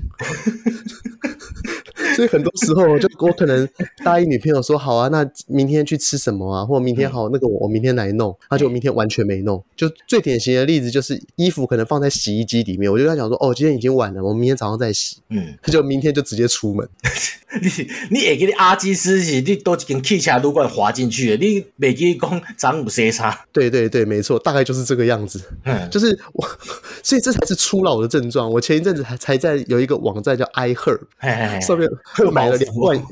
[2.14, 3.68] 所以很多时候，就我可能
[4.04, 6.64] 答应女朋友说好啊，那明天去吃什么啊？
[6.64, 9.62] 或者明天好，那个我我明天来弄，他就明天完全没弄。
[9.76, 15.18] 就最典型的例子就是衣服可能放在洗衣机里面，我就跟他讲说哦，今天已经晚了，我明天早上再洗。
[15.30, 16.88] 嗯，他就明天就直接出门。
[17.60, 17.68] 你
[18.10, 23.44] 你会记你阿基斯是你都已经汽车旅馆滑进去的，你没记得讲长五些啥？
[23.52, 25.40] 对对对，没错，大概就是这个样子。
[25.64, 26.48] 嗯，就是我，
[27.02, 28.50] 所以这才是初老的症状。
[28.50, 31.00] 我前一阵子还才在有一个网站叫 iHerb，
[31.60, 31.88] 上面。
[32.18, 33.02] 又买了两罐，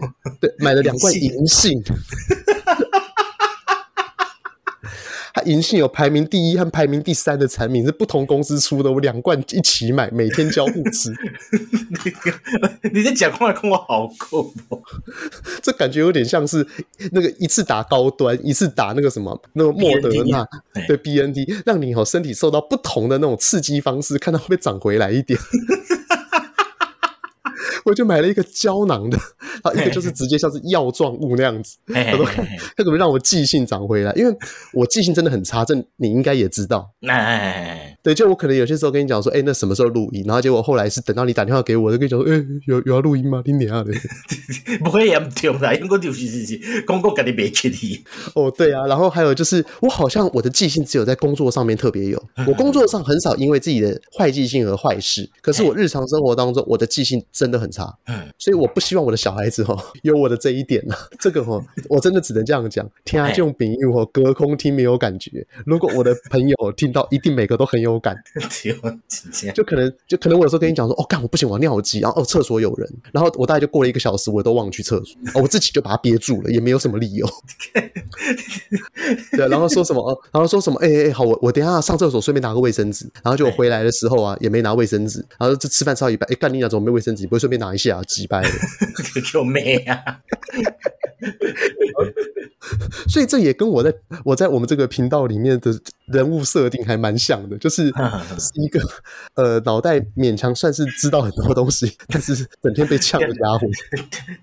[0.41, 1.83] 对，买了两罐银杏。
[5.39, 8.91] 它银杏有排名第一和排名第三的产品，是不同公司出的。
[8.91, 11.13] 我两罐一起买，每天交互吃。
[12.93, 14.81] 你这讲话跟我好酷哦！
[15.63, 16.67] 这感觉有点像是
[17.13, 20.45] 那个一次打高端，一次打那个什么那个莫德纳
[20.87, 25.39] 对 BNT，让你哦身体受到不同的那种刺激方式，看它会不会长回来一点。
[27.89, 29.19] 我就买了一个胶囊的，
[29.63, 32.47] 啊，一个就是直接像是药状物那样子，他说看
[32.77, 34.37] 他怎么让我记性长回来，因为
[34.73, 36.91] 我记性真的很差，这你应该也知道。
[37.09, 40.25] 哎，对，就我可能有些时候跟你讲说，哎、欸，那什么时候录音？
[40.27, 43.43] 然后结果后来是等到你打电话给我，就跟你讲说，哎、欸，有有要录音吗？
[43.45, 43.93] 你娘的，
[44.85, 48.05] 不会严重啦，因为就是是是，讲讲跟你没去的。
[48.35, 68.17] 哦，对啊，然后还有就是，我好像我的记性只有在工作上面特别有， 我工作上很少因为自己的坏记性而坏事，可是我日常生活当中我的记性真的很差，嗯，所以我不希望我的小孩子哈 有我的这一点呢， 这个哈我真的只能这样讲，听啊这种比喻我隔空听没有感觉，如果我的朋友听到，一定每个都很有感，
[69.55, 77.27] 就可能就可能我有时候跟你讲说，哦干我不行，我尿急，然后哦厕所有人，然后我大概就过了一个小时，我都忘去厕所，哦我自己就把它憋住了，也没有什么理由，
[79.33, 87.27] 对，然后说什么哦，然后说什么，哎哎哎好，我我等一下上厕所顺便拿个卫生纸，然后就我回来的时候啊也没拿卫生纸，然后就吃饭吃到一半，哎干你俩怎么没卫生纸？
[87.27, 88.49] 不会顺便拿一下，几掰的，
[89.33, 90.21] 救命啊？
[93.09, 95.73] 所以这也跟我在我在我们这个频道里面的
[96.13, 97.89] 人物设定还蛮像的，就是
[98.39, 98.81] 是一个
[99.35, 103.67] 呃脑袋勉强算是知道很多东西， 但是整天被呛的家伙。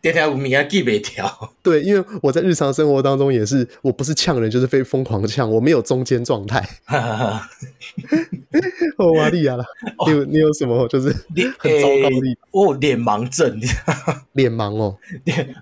[0.02, 1.54] 天天有名记不掉。
[1.62, 6.64] 对，因为我在日常生活当中也是，我不是呛人就是被疯狂的呛，我没有中间状态。
[8.98, 9.66] 哦，玛利亚啦，
[10.06, 11.10] 你有你有什么就是
[11.58, 12.38] 很糟糕的？
[12.52, 13.60] 我脸盲症，
[14.34, 14.98] 脸盲哦。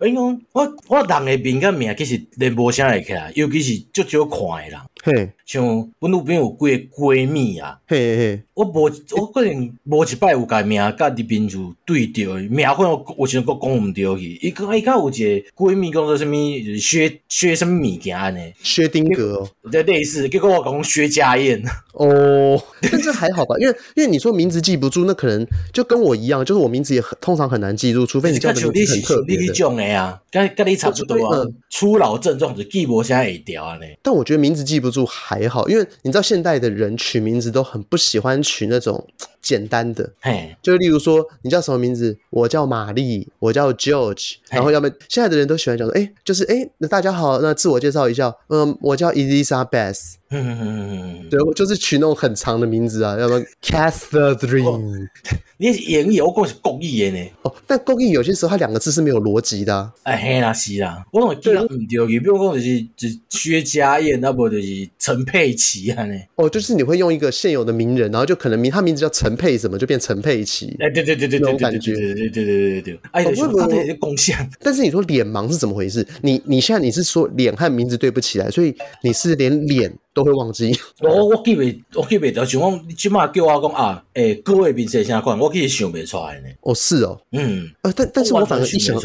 [0.02, 4.80] 因为我我人的面跟面其实连无啥会起来，尤其是足少看的人。
[5.06, 5.62] 嘿，像
[6.00, 8.84] 阮女朋友有几个闺蜜啊，嘿嘿，我无
[9.18, 14.40] 我可能无一摆有甲名甲伫面就对着，名可能有时阵佫讲毋对去。
[14.42, 21.62] 伊讲伊甲有一个闺蜜讲做啥物，薛薛啥物物件安尼，薛丁格哦，对类似，结果我讲薛家燕。
[21.94, 29.54] 哦，但这还好吧，因为因为你说名字记不住，那可能就跟我一样，就是我名字也很通常很难记住，除非你叫的名字很特别的。
[29.54, 29.84] 种的。
[29.84, 33.84] 啊，跟跟你差不多啊，初老症状就记无啥会调安尼。
[34.02, 39.06] 但我觉得名字记不住还好，因为你知道现代的人取名字都很不喜欢取那种
[39.44, 42.18] 简单的，嘿，就例如说你叫什么名字？
[42.30, 55.10] 我叫玛丽，我叫 George，然后要么现在的人都喜欢讲说，哎，就是哎，那大家好，那自我介绍一下，嗯，我叫 Elizabeth，嗯，对，就是取那种很长的名字啊，要么 Catherine，
[55.58, 66.16] 你演绎我讲是公益的呢，哦，但公益有些时候它两个字是没有逻辑的，哎嘿啦是啦，我讲记得唔对，比如讲就是就薛家燕，那不就是陈佩琪啊呢？
[66.36, 69.33] 哦，就是你会用一个现有的名人，然后就可能名他名字叫陈。
[69.36, 70.76] 配什么就变陈佩琪？
[70.80, 73.00] 哎，对对对对对，感觉，对对对对对对。
[73.12, 74.38] 哎，我我他有贡献。
[74.62, 76.06] 但是你说脸盲是怎么回事？
[76.22, 80.72] 你你现在你是说脸和名字对不起来，所以你是连脸都会忘记？
[81.02, 81.62] 我我记不，
[82.00, 85.38] 我记不得，像我起码叫我讲啊，哎，各位名字怎样看？
[85.38, 86.50] 我可以想不出来呢。
[86.62, 88.96] 哦，是哦，嗯，呃，但但是我反而一想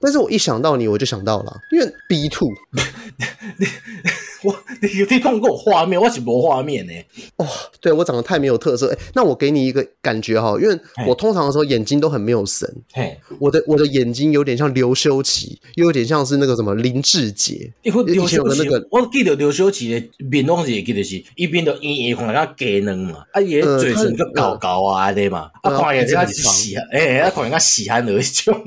[0.00, 2.48] 但是我一想到你，我就想到了，因为 B two。
[4.44, 6.92] 我 你有地方给我画面，我是没画面呢。
[7.36, 7.46] 哦，
[7.80, 8.92] 对我长得太没有特色。
[8.92, 12.70] 哎，那我给你一个感觉哈，因为我通常的时候眼睛都很没有神。
[12.92, 17.72] 嘿，我的我的眼睛有点像刘修齐，又有点像是那个什么林志杰。
[17.82, 17.90] 以
[18.26, 28.62] 前有的那个，我记得刘修齐的面东西记得是，一边都圆圆，看人家鸡卵嘛，啊，也嘴唇就高高啊，对嘛，啊，看人家喜，哎，啊，看人家细汉那种。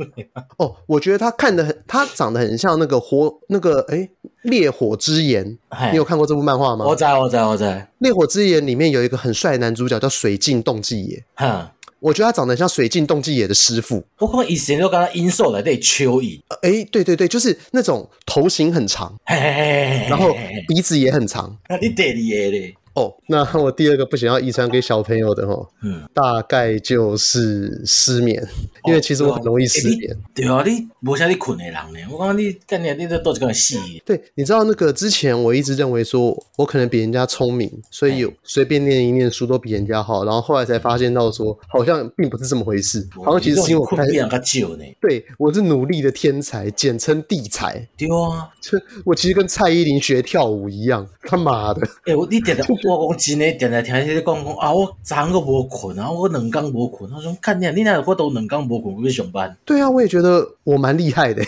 [0.57, 4.09] 哦，我觉得他看的很，他长得很像那个活，那个哎。
[4.43, 5.57] 烈火之炎，
[5.91, 6.85] 你有看过这部漫画吗？
[6.85, 7.89] 我在，我在，我在。
[7.99, 11.67] 烈火之炎里面有一个很帅的男主角叫水镜洞纪野，哼，
[11.99, 14.05] 我觉得他长得像水镜洞纪野的师傅。
[14.19, 16.39] 我可能以前都跟他音瘦来对蚯蚓。
[16.61, 20.33] 哎，对对对，就是那种头型很长，然后
[20.67, 21.57] 鼻子也很长。
[21.67, 22.75] 那 你得厉嘞。
[22.95, 28.43] 哦，那我第二个不想要遗传给小朋友的哦，嗯，大概就是失眠，
[28.85, 30.17] 因为其实我很容易失眠。
[30.33, 31.99] 对啊，你无啥你困的人呢？
[32.11, 33.77] 我讲你干你你这都是个戏。
[34.05, 44.83] 对，你知道那个之前我一直认为说我可能比人家聪明，所以有随便念一念书都比人家好，然后后来才发现到说好像并不是这么回事，好像其实是因为我困比人家久呢。
[44.99, 47.87] 对，我是努力的天才，简称地才。
[47.95, 48.49] 对啊，
[49.05, 51.87] 我其实跟蔡依林学跳舞一样，他妈的！
[52.05, 52.65] 哎，我你点的。
[52.87, 57.11] 我讲真诶，定定听迄个讲讲啊，我昨昏个无困啊，我两工无困。
[57.11, 59.55] 我说看你，你那我都两工无困，我去上班。
[59.65, 61.43] 对啊，我也觉得我蛮厉害的。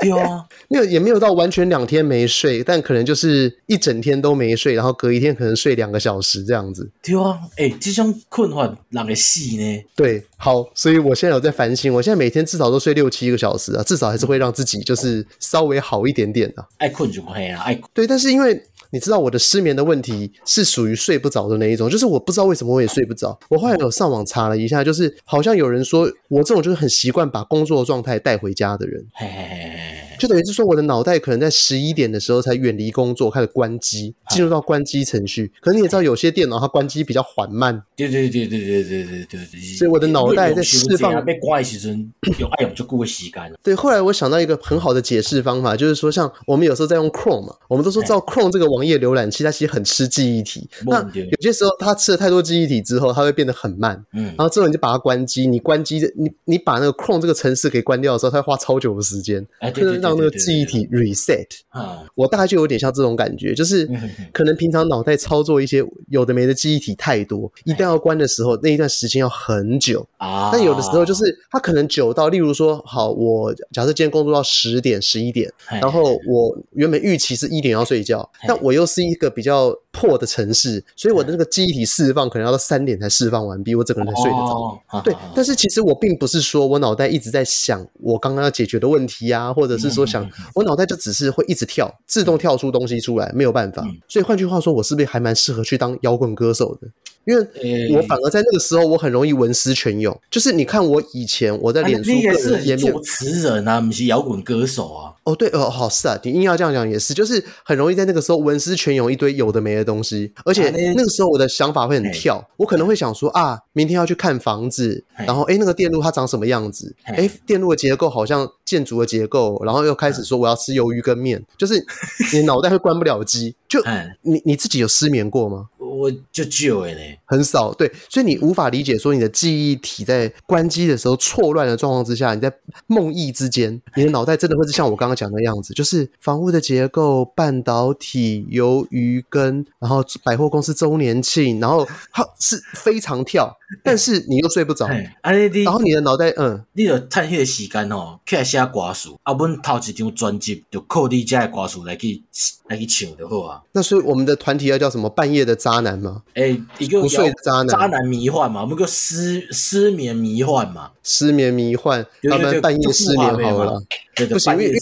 [0.00, 6.90] 对啊， 没有也没有到完全两天没睡，但可能就是一整天都没睡，然后隔一天可能睡两个小时这样子。
[7.02, 9.84] 对啊，哎、欸，这种困法人会死呢。
[9.94, 16.68] 对，好，所以我现在有在反省，我现在每天至少都睡六七个小时啊，至少还是会让自己就是稍微好一点点的、啊。
[16.78, 17.90] 爱困就可以啊，爱困。
[17.92, 18.62] 对，但是因为。
[18.90, 23.38] 你知道我的失眠的问题是属于睡不着的那一种，就是我不知道为什么我也睡不着。
[23.48, 29.06] 我后来有上网查了一下，就是好像有人说我这种就是很习惯把工作状态带回家的人。
[29.14, 35.50] 嘿嘿嘿就等于是说我的脑袋可能在十一点的时候才远离工作，开始关机，进入到关机程序。
[35.60, 37.82] 可是你也知道，有些电脑它关机比较缓慢。
[37.96, 39.60] 对对对对对对对对对。
[39.76, 41.24] 所以我的脑袋在释放。
[41.24, 43.56] 被关的时阵，有爱用就过会吸干了。
[43.62, 50.68] 对，后来我想到一个很好的解释方法，就是说，像我们有时候在用 Chrome 嘛，我们都说照 Chrome 这个网页浏览器，它其实很吃记忆体。
[50.86, 54.02] 那有些时候它吃了太多记忆体之后，它会变得很慢。
[54.14, 54.24] 嗯。
[54.24, 61.46] 然后之后你就把它关机，你关机，你你把那个 Chrome 这个程式给关掉的时候，它会花超久的时间，就是让那个记忆体 reset。
[61.68, 62.04] 啊。
[62.14, 63.88] 我大概就有点像这种感觉，就是
[64.32, 70.50] 可能平常脑袋操作一些有的没的记忆体太多，一旦要关的时候，那一段时间要很久啊。
[70.52, 85.00] 但有的时候就是它可能久到，例如说，好，我假设今天工作到十点、十一点，然后我原本预期是一点要睡觉，但我又是一个比较破的城市，所以我的那个记忆体释放可能要到三点才释放完毕，我整个人才睡得着。
[85.02, 93.84] 对，但是其实我并不是说我脑袋一直在想我刚刚要解决的问题啊，或者是说想我脑袋就只是会一直跳，自动跳出东西出来，没有办法。
[94.08, 96.88] 所以换句话说，我是不是还蛮适合去当摇滚歌手的？
[97.26, 100.18] 因为我反而在那个时候，我很容易文思泉涌。
[100.30, 105.12] 就是你看我以前我在脸书个人页面，作词人啊，不是摇滚歌手啊。
[105.30, 116.94] 哦，对，哦，好是啊，你硬要这样讲也是，就是很容易在那个时候文思泉涌一堆有的没的东西，而且那个时候我的想法会很跳，我可能会想说啊，明天要去看房子，然后哎，那个电路它长什么样子？
[117.04, 121.84] 哎，电路的结构好像建筑的结构，然后又开始说我要吃鱿鱼跟面， 就是
[122.32, 123.82] 你脑袋会关不了机， 就
[124.22, 125.66] 你你自己有失眠过吗？
[125.78, 132.50] 我就就哎嘞，很少对，所以你无法理解说你的记忆体在关机的时候错乱的状况之下，你在
[132.86, 144.86] 梦呓之间， 你的脑袋真的会是像我刚刚讲的样子，就是房屋的结构、半导体、鱿鱼跟，然后百货公司周年庆，然后它是非常跳，但是你又睡不着，
[145.22, 152.22] 然后你的脑袋嗯，你就趁迄个时间哦，起来写歌词，啊，阮头一张专辑就靠你家的歌词来去
[152.68, 153.62] 来去唱就好啊。
[153.72, 155.08] 那所以我们的团体要叫什么？
[155.10, 156.22] 半夜的渣男吗？
[156.34, 163.82] 诶、欸，一个不睡的渣男，渣男迷幻嘛，我们叫失失眠迷幻嘛，失眠迷幻，他们半夜失眠好了。
[164.26, 164.72] 不行，因为因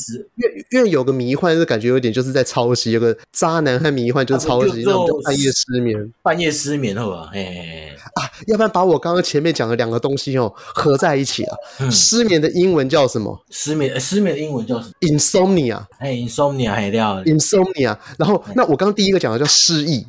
[0.44, 2.92] 为因为有个迷幻，就感觉有点就是在抄袭。
[2.92, 7.30] 有个渣男和迷幻就是抄袭，那我们就半夜失眠，半夜失眠好吧？
[7.32, 11.56] 哎啊，要不然把我刚刚前面讲的两个东西哦合在一起啊。
[11.90, 13.44] 失眠的英文叫什么？
[13.50, 15.84] 失眠失眠的英文叫什么？Insomnia。
[15.98, 17.96] 哎，Insomnia 还掉 Insomnia。
[18.18, 20.06] 然后那我刚刚第一个讲的叫失忆，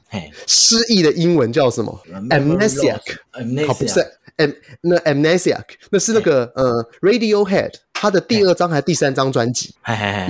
[0.48, 3.00] 失忆的英文叫什么？Amnesiac。
[3.68, 4.00] 好，不是
[4.38, 7.72] am 那 Amnesiac，那是那个呃 Radiohead。
[8.02, 9.76] 他的第二张还是第三张专辑？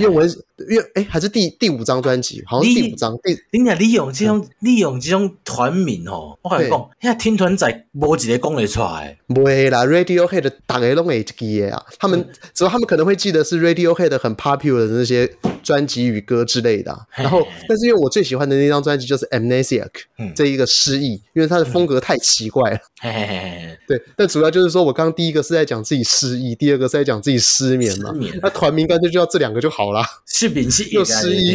[0.00, 3.16] 为我因为哎，还是第第五张专辑，好像第五张。
[3.22, 9.16] 第你讲利用这种利用这种团名哦，我跟你讲，现在听团仔无一个讲得出来。
[9.28, 11.86] 不会啦，Radiohead 大家拢会记的啊。
[11.98, 17.06] 他们只要他们可能会记得是 Radiohead 很 popular 的那些专辑与歌之类的。
[17.12, 19.88] 然后，但是因为我最喜欢的那张专辑就是 Amnesiac，
[20.34, 22.78] 这一个失忆，因为它的风格太奇怪了。
[23.86, 27.60] 对，但主要就是说我刚刚第一个是在讲自己失忆，第二个是在讲自己失。
[27.70, 28.12] 失眠嘛？
[28.40, 30.02] 那团名干脆就叫这两个就好啦。
[30.26, 31.54] 是名是 又失忆，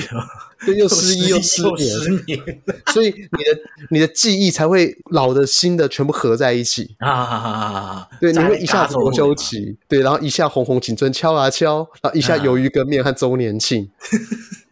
[0.66, 2.40] 对，又失忆又失眠
[2.94, 8.08] 所以你的你的记忆才会老的新的全部合在一起啊！
[8.22, 13.90] 对，你会一下子罗秋期，对，然后一下红红青春敲啊敲，然后一下鱿鱼羹面和周年庆。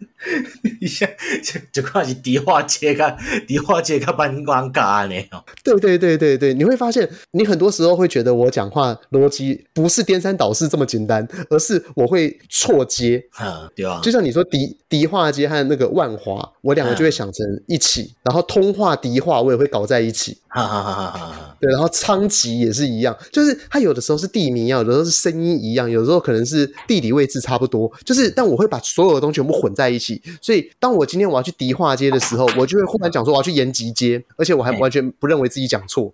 [0.79, 1.07] 一下
[1.43, 3.15] 就就开始迪化街个
[3.47, 5.15] 迪化街个班官咖呢？
[5.63, 13.23] 对对对对对，你会发现，你很多时候会觉得我讲话逻辑不是颠三倒四这么简单，而是我会错接。
[13.41, 13.99] 嗯，对啊。
[14.03, 20.37] 就像你说迪迪化街和那个万华，我两个就会想成一起，嗯、然后通化迪化我也会搞在一起。
[20.53, 21.57] 哈哈哈哈哈。
[21.59, 30.21] 对，然后昌吉也是一样，就是它有的时候是地名一样，有的时候是声音一样，有的时候可能是地理位置差不多，就是但我会把所有的东西全部混在一起。
[30.41, 36.13] 所以，当我今天我要去迪化街的时候，我就会忽然讲说我要去延吉街，而且我还完全不认为自己讲错。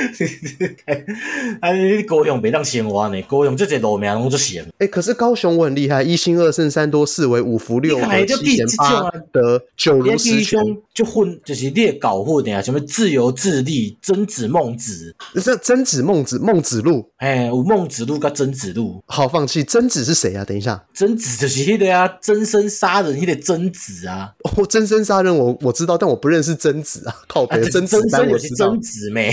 [1.60, 4.66] 哎，高雄别当鲜花呢，高雄这些路名拢就闲。
[4.78, 10.58] 哎，可是高雄我很厉害，一心二圣三多四为五福六和七贤八德九如十全，
[10.94, 19.62] 就混就是列搞混的呀，什么自由自立、曾子孟子，这曾子孟子孟子路，哎，有孟子路跟曾子路，好放弃。
[19.64, 20.44] 曾子是谁啊？
[20.44, 24.32] 等一下，曾子就是那个呀，真身杀人那个曾子啊。
[24.56, 27.14] 哦，真身杀人我我知道，但我不认识曾子啊。
[27.28, 29.32] 靠北，真真真我是曾子咩？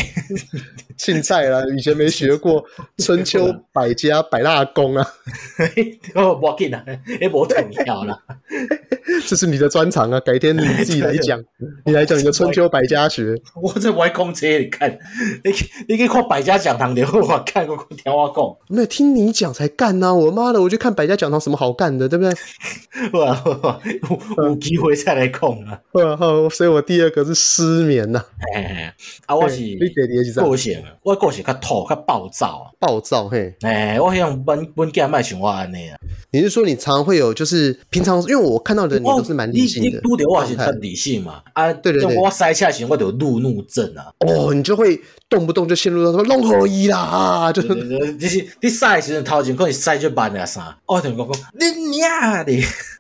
[0.97, 2.63] 青菜啦，以前没学过
[2.97, 5.07] 春秋百家百大功啊。
[6.15, 6.83] 哦，不要紧啦，
[7.21, 8.17] 也无重要啦。
[9.25, 11.43] 这是你的专长啊，改天你自己来讲，
[11.85, 13.35] 你来讲你的春秋百家学。
[13.61, 14.89] 我这歪公车，你看，
[15.43, 15.51] 你
[15.87, 18.75] 你可以看百家讲堂的，我看过听我讲。
[18.75, 20.13] 没有听你讲才干呐！
[20.13, 22.33] 我妈的，我就看百家讲堂，什么好干的，对不对？
[23.13, 23.79] 哇，
[24.37, 25.79] 有机会再来讲啊！
[25.93, 28.23] 哇，所以我第二个是失眠呐。
[28.53, 28.93] 哎，
[29.25, 30.43] 啊，我是你爹爹是啥？
[30.49, 33.55] 个性，我个性较土，较暴躁，暴躁嘿。
[33.61, 35.97] 哎，我希望本本家卖像我安尼啊。
[36.31, 39.89] 你是说你常会有，就是平常，因为我看到的你都是蛮理性的。
[39.89, 41.41] 你拄着我是很理性嘛？
[41.53, 44.11] 啊，对对对，我塞车时我就路怒症啊。
[44.19, 50.77] 哦，你就会动不动就陷入到什么弄好意啦，就是就是你塞时阵头前可能塞就慢了啥？
[50.85, 51.65] 我听讲讲你
[51.97, 52.51] 娘的，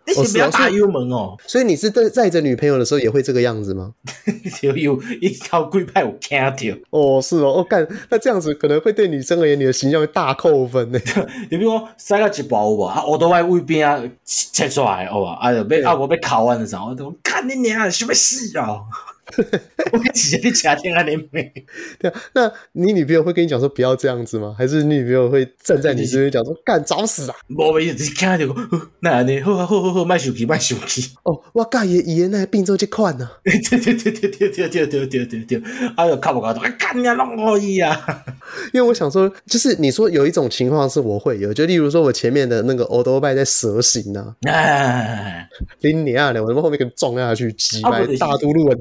[0.07, 1.35] 你是不要打油门哦。
[1.45, 3.93] 所以你是在载着女朋友的时候也会这个样子吗？
[4.61, 6.57] 就有一条龟派我看到。
[6.89, 10.99] 哦，是哦，我干，那这样子可能会对女生而言，你的形象会大扣分呢。
[11.49, 13.03] 你比如说塞个一包有无啊？
[13.05, 15.37] 我都爱位边啊切出来，好吧？
[15.41, 18.79] 哎呦，被啊我被考完的时候，我都看你娘，什么事啊？
[19.91, 21.51] 我直接你家庭啊，你妹！
[21.99, 24.55] 对啊，那你女朋友会跟你讲说不要这样子吗？
[24.57, 27.35] 还是你女朋友会站在你这边讲说干找死啊？
[27.57, 28.45] 我一直看到，
[29.01, 31.39] 那你好好好好卖手机卖手机哦！
[31.53, 33.29] 我介爷爷那病症这款呢？
[33.43, 35.63] 对对对对对对对对对对对！
[35.95, 36.61] 哎呦，靠不靠到？
[36.61, 38.25] 哎，干你啊，弄可以啊！
[38.73, 45.47] 因为我想说，就是你说有一种情况是我会有，就例如说我前面的那个欧多拜在蛇行呢， 哎，
[45.81, 48.79] 拎你啊，我他妈后面给你撞下去，挤埋大都路很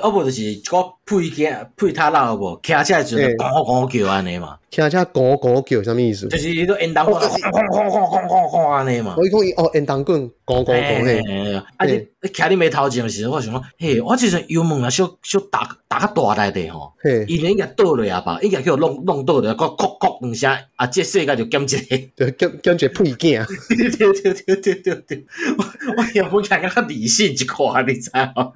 [0.00, 4.56] 啊，无就是我配件配他老无，骑车就咣咣叫安尼嘛。
[4.70, 6.28] 骑车咣咣叫，什么意思？
[6.28, 9.14] 就是伊都烟筒棍，咣咣咣咣咣咣安尼嘛。
[9.14, 11.54] 所以讲伊哦，烟筒棍咣咣咣嘿。
[11.76, 12.06] 啊，你。
[12.22, 16.92] 你开你没头前的时候，我想讲，嘿，我其实油门啊，小小打打较大来的吼，
[17.26, 23.46] 伊连应该倒落啊吧，应该叫弄弄倒落，个咕咕两声，啊，这世界就减一个，对，减减一个配件。
[23.68, 25.64] 对对对对对对， 我
[25.96, 28.52] 我也不看较理性一块，你知道？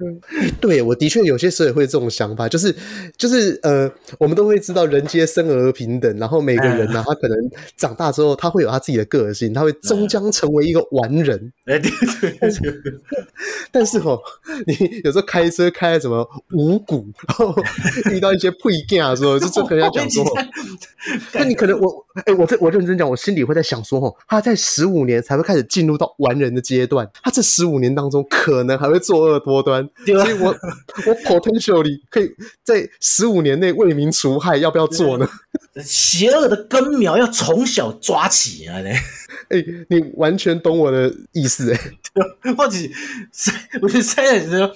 [0.61, 0.95] 对我。
[0.95, 2.73] 的确，有些时候也会这种想法，就是
[3.17, 7.37] 就是呃，我们都会知道人皆生而平等，然后每个人呢、啊，他可能
[7.75, 11.51] 长大之后，他会有他自己的个性，他会终将成为一个完人。
[11.65, 12.93] 哎，对对对。
[13.71, 14.19] 但是哦，
[14.67, 17.55] 你有时候开车开什么五谷，然后
[18.11, 20.23] 遇到一些配件的时候，就就跟人家讲说，
[21.33, 30.55] 那你可能我哎，我这我认真讲，我心里会在想说，哦，他在十五年才会开始进入到完人的阶段，他这十五年当中可能还会作恶多端， 所以我。
[31.05, 32.31] 我 potentially 可以
[32.63, 35.29] 在十五年内为民除害，要不要做呢？
[35.83, 38.77] 邪恶的根苗要从小抓起啊！
[39.49, 41.79] 哎、欸，你完全懂我的意思哎、
[42.43, 42.77] 欸，或者
[43.81, 44.75] 我觉得现在是说。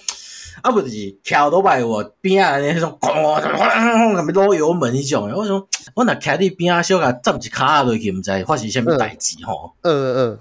[0.62, 5.32] 啊，不是跳都摆我边啊，那种哐哐哐哐，攞油门那种。
[5.32, 9.72] 我说我那开你边啊，小个站一卡落去，唔知发生什么代志吼。
[9.84, 10.40] 嗯嗯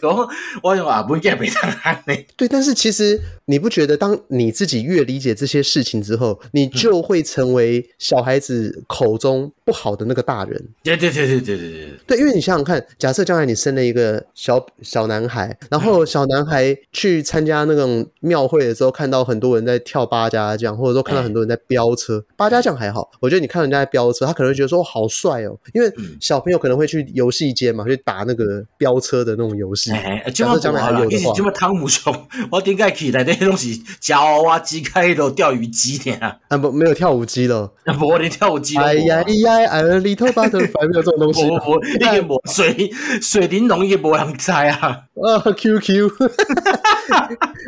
[0.00, 0.28] 嗯，
[0.62, 2.14] 我用啊，不应该没当案呢。
[2.36, 10.62] 对，但是其实你不觉得，当你自己越理解这些事情之后，你就会成为小孩子口中不好的那个大人？
[10.82, 11.90] 对对对对对对对。
[12.06, 19.49] 对，因为你想想看，假设将来你生了一个小小男孩，然后小男孩去参加那种庙会的时候，看到很多。
[19.56, 22.18] 人在跳八家将，或者说看到很多人在飙车。
[22.18, 29.90] 欸、八家将还好，我觉得你看人家在飙车，他可能会觉得说好帅哦，因为小朋友可能会去游戏间嘛，去打那个飙车的那种游戏。
[30.34, 32.14] 假设将来还有的话，什么汤姆熊，
[32.50, 36.32] 我点解起来那些东西夹娃娃机开了钓鱼机呢？
[36.48, 38.76] 啊不，没有跳舞机了， 我连跳舞机。
[38.76, 41.42] 哎呀呀，I little butterfly 没有这种东西。
[41.48, 42.90] 我我一个没水
[43.20, 45.04] 水玲珑一个没人知啊。
[45.20, 46.10] 啊，QQ，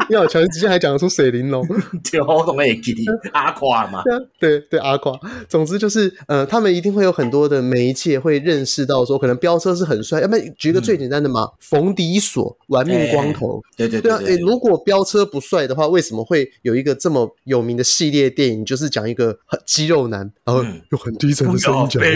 [0.09, 1.62] 你好强，之前还讲得出水玲珑。
[2.03, 4.03] 跳动的基地阿夸嘛？
[4.39, 5.13] 对对阿夸。
[5.49, 10.21] 总之就是，呃，他们一定会有很多的媒介会认识到说，可能飙车是很帅。
[10.21, 13.63] 要不然举一个最简单的嘛，冯迪索玩命光头。
[13.77, 14.17] 对对对啊！
[14.25, 22.09] 诶，如果飙车不帅的话，为什么会有一个这么有名的系列电影，就是讲一个很肌肉男，然后用很低沉的声音讲话？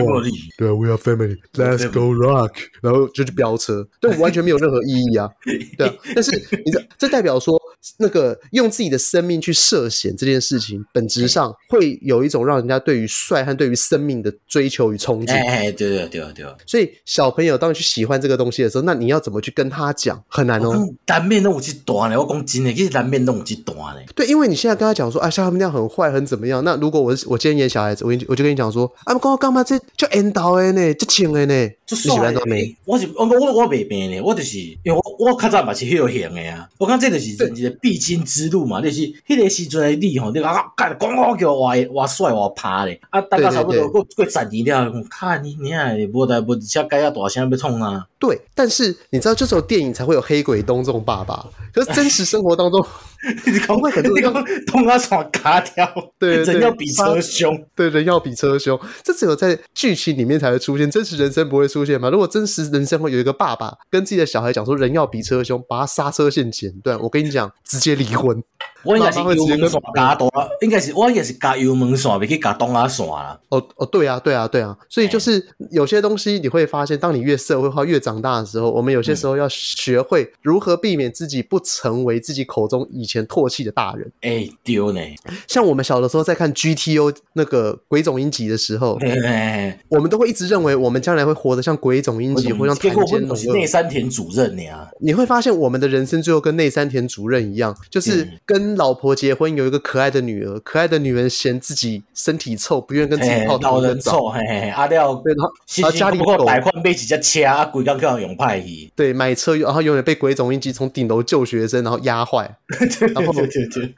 [0.56, 5.28] 对，We are family，Let's go rock，然后就去飙车，对，完全没有任何意义啊。
[5.76, 6.30] 对啊，但是
[6.64, 7.58] 你这这代表说，
[7.98, 15.32] 那个用自己的生命去涉险这件事情，本质上会有一种让人家对于帅和对于生命的追求与憧憬。
[15.32, 16.46] 哎，对对对对。
[16.66, 20.22] 所以小朋友当你去喜欢这个东西的时候，那你要怎么去跟他讲？
[20.28, 20.86] 很难哦。
[21.06, 24.04] 难免都有这段嘞，我讲真的，其实难免都有这段嘞。
[24.14, 26.62] 对，因为你现在跟他讲说，啊，像他们那样很坏，很怎么样？
[26.64, 30.94] 那如果我我今天演小孩子，我我就跟你讲说，啊，刚刚干嘛这叫引导的呢？
[30.94, 31.70] 这情的呢？
[31.86, 32.76] 就是一般都没。
[32.84, 36.68] 我是我我我未变呢，我就是因为我我较早嘛是迄个型的啊。
[36.78, 48.06] 我讲这就是一个必经之路嘛，就是迄个时阵的你吼，你讲干讲好叫我我帅我怕咧，啊大家差不多过过十年了，看你你啊无代无志，遮改啊大声要创啊。
[48.18, 52.84] 对，但是你知道，就只有电影才会有黑鬼东这种爸爸，可是真实生活当中，
[53.44, 54.32] 你讲会很多人
[54.66, 55.86] 东啊耍卡掉，
[56.18, 62.08] 对，人要比车凶，对，人要比车凶，这只有在剧情里面才会出现，真实人生不会出现嘛？
[62.08, 68.42] 如果真实人生会有一个爸爸跟自己的小孩讲说，人要比车凶，把他刹车线剪断，我跟你讲，直接离婚。
[68.82, 69.36] 我应该是油门
[69.68, 73.38] 线加多，应该是我应该是加油门线，别去加东啊线啦。
[73.48, 84.10] 哦哦，对啊对啊对啊，所以就是有些东西你会发现，当你越社会化越长大的时候，我们有些时候要学会如何避免自己不成为自己口中以前唾弃的大人。
[84.20, 85.00] 哎，丢呢！
[85.48, 88.98] 像我们小的时候在看 GTO 那个鬼冢英吉的时候，
[89.88, 94.86] 我们都会一直认为我们将来会活得像鬼冢英吉，或像藤间龙二、内山田主任那样。
[95.00, 112.56] 你会发现我们的人生最后跟内山田主任一样，就是跟老婆结婚，有一个可爱的女儿，可爱的女人嫌自己身体臭，不愿跟自己泡老人臭，嘿嘿，阿廖对，然后家里不够百块被几只车，啊，鬼刚刚用派去，对，买车，然后永远被鬼总英吉从顶楼救学生，然后压坏，
[113.14, 113.32] 然后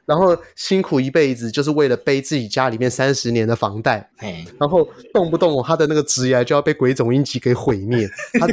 [0.06, 4.08] 然后辛苦一辈子，就是为了背自己家里面三十年的房贷，
[4.58, 8.46] 然后动不动他的那个职业就要被鬼总英吉给毁灭， 他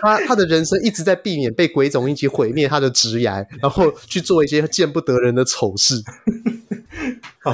[0.00, 6.02] 他他的人生一直在避免被鬼总英吉毁灭他的职业，然后去做一些见不得人的丑事。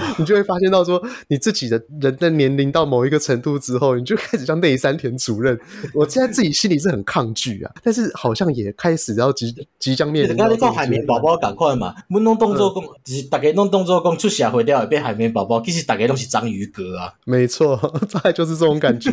[0.18, 5.58] 你就会发现到说，你自己的人的年龄到某一个程度之后，你就开始像内山田主任。
[5.94, 10.36] 我现在自己心里是很抗拒啊，但是好像也开始要即即将面临。
[10.36, 17.12] 那你讲海绵宝宝赶快嘛，我们弄动作工，就是大家弄动作工出社会了会变海绵宝宝，其实大家都是章鱼哥啊。
[17.24, 17.76] 没错，
[18.12, 19.10] 大概就是这种感觉。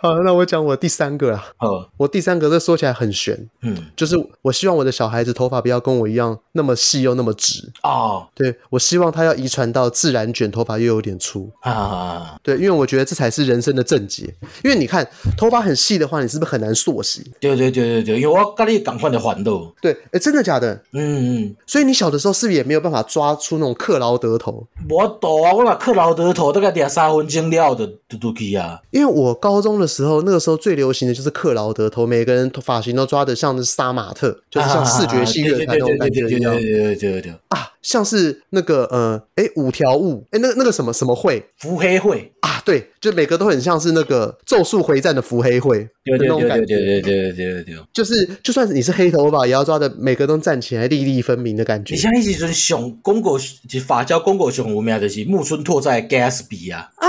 [0.00, 1.44] 好，那我讲我第三个啊。
[1.56, 8.28] 好，我第三个这说起来很悬，嗯，就是我希望我的小孩子头发不要跟我一样那么细又那么直哦。
[8.34, 12.36] 对，我希望他要遗传到自然卷，头发又有点粗啊。
[12.42, 14.34] 对，因为我觉得这才是人生的正解。
[14.62, 17.24] 因为你看，头发很细的话，你是不是很难塑形？
[17.40, 19.72] 对对对对对，因为我跟你赶快的环路。
[19.80, 20.74] 对，哎，真的假的？
[20.92, 21.56] 嗯嗯。
[21.66, 24.66] 所以你小的时候是不是也没有办法抓出那种克劳德头？
[24.88, 28.80] 我懂啊，我把克劳德头大概两三分钟料的嘟嘟去啊。
[28.90, 36.54] 因为我高中的时候，那个时候最流行的就是克劳德头，每个人发型都抓的像是杀马特，就是像视觉系乐团那种感觉一样。
[36.54, 37.32] 对对对对对对。
[37.48, 42.32] 啊，像是那个呃，哎，五条悟，哎，那个那个什么什么会，伏黑会。
[42.40, 51.94] 啊，对，就每个都很像是那个咒术回战的伏黑会的那种感觉，对对对对对对，就是就算是你是黑头发，也要抓的每个都站起来，粒粒分明的感觉。
[51.94, 56.90] 你像一时阵上公狗，就发胶公狗上有名就是木村拓哉 Gatsby 啊。
[56.96, 57.06] 啊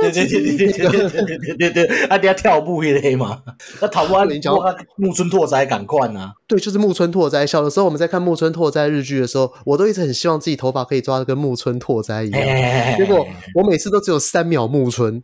[0.00, 2.18] 对对对对对对对对对对，啊！
[2.18, 3.42] 底下跳舞那个嘛，
[3.80, 4.54] 那头发你讲
[4.96, 6.32] 木村拓哉赶快啊！
[6.46, 7.46] 对，就是木村拓哉。
[7.46, 12.96] 小的时候我们在看木村拓哉日剧的时候，我都一直很希望自己头发可以抓的跟木村拓哉一样。
[12.96, 15.22] 结果我每次都只有三秒木村，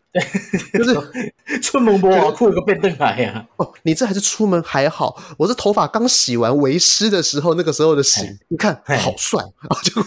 [0.73, 3.45] 就是出门不好酷个变灯牌呀！
[3.57, 9.77] 哦，你这还是出门还好，我是头发刚洗完为湿的时候，那个时候的洗，你看好帅啊！
[9.83, 10.05] 结果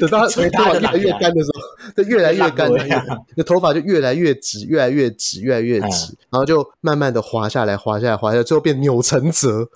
[0.00, 1.62] 等到头发越来越干的时候。
[2.06, 9.68] 越来越干了，你的头发就越来越直，越来越直，越来越直，嗯、然后就慢慢的滑下来，滑下来，滑下来，最后变钮承泽，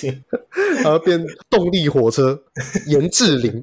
[0.82, 2.40] 然后变动力火车，
[2.86, 3.62] 严志林，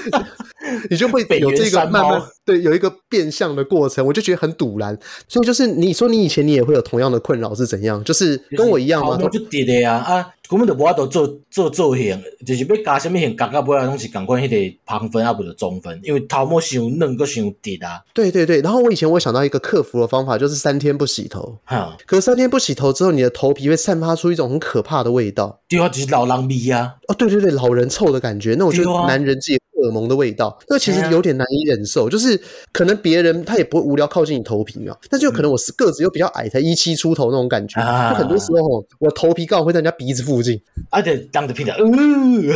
[0.90, 4.96] 你就会有这个慢慢对，有一个变相的过程，我就觉得很堵然。
[5.28, 8.02] 所以就是你说你以前你也会有同样的困扰是怎样？
[8.04, 9.18] 就是跟我一样吗？
[9.22, 10.34] 我就跌的呀啊！
[10.48, 18.02] 根本就无法度做做造型，就是要加什么型，加到尾啊，拢是共款迄个旁分啊，不是中分，因为头毛伤嫩，搁伤直啊。
[18.12, 21.56] 对对对，然后我以前我想到一个克服的方法，就是三天不洗头。
[21.64, 25.60] 哈，可是三天不洗头之后，你的头皮会散发出一种很可怕的味道。
[25.68, 26.94] 对啊，就是老狼味啊。
[27.08, 32.08] 哦，对对对，老人臭的感觉，那我觉得男人自己荷尔蒙的味道，那个其实有点难以忍受。
[32.08, 32.40] 就是
[32.72, 37.80] 可能别人他也不会无聊靠近你头皮嘛，但是有可能我是个子又比较矮，才一七出头那种感觉。
[38.10, 40.60] 就很多时候我头皮刚好会在人家鼻子附近。
[40.90, 42.54] 而且当着屁的，嗯，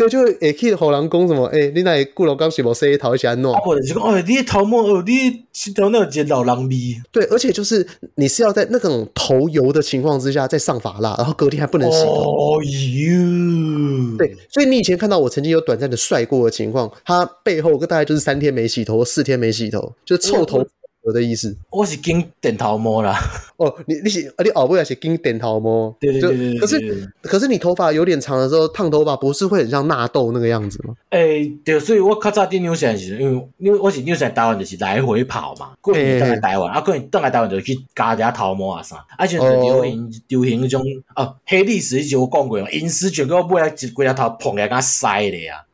[0.00, 6.74] 对，就会去后人讲什么，哎，你那顾龙刚洗毛洗头一下弄，或者是讲，哦，你头毛哦，你洗头那个老人味。
[7.12, 12.12] 对，而且就是你是要在那种头油的情况之下再上发蜡，然后隔天还不能洗头。
[12.12, 20.66] 哦哟，对，所以你以前看到我曾经有短暂的帅过的情况，他背后大概就是三天没洗头，四天没洗头，就是臭头。
[21.02, 21.56] 我的意思。
[21.70, 23.18] 我是经电头毛啦。
[23.56, 24.44] 哦，你你是啊？
[24.44, 25.94] 你后尾也是经电头毛？
[26.00, 26.58] 对对对对，对。
[26.58, 30.94] 可是可是你头发有点长的时候，烫头发不是会很像纳豆那个样子吗？
[31.10, 40.82] 诶、欸，对，所以我较早伫纽西兰时，因为因为我是纽西兰台湾就是来回跑嘛，过年登来台湾，啊，过年登来台湾就去加一头毛啊啥，啊，现在流行流行迄种
[41.16, 45.64] 哦，黑历史就讲过，银丝卷个尾来，一几条头蓬起来甲塞的呀，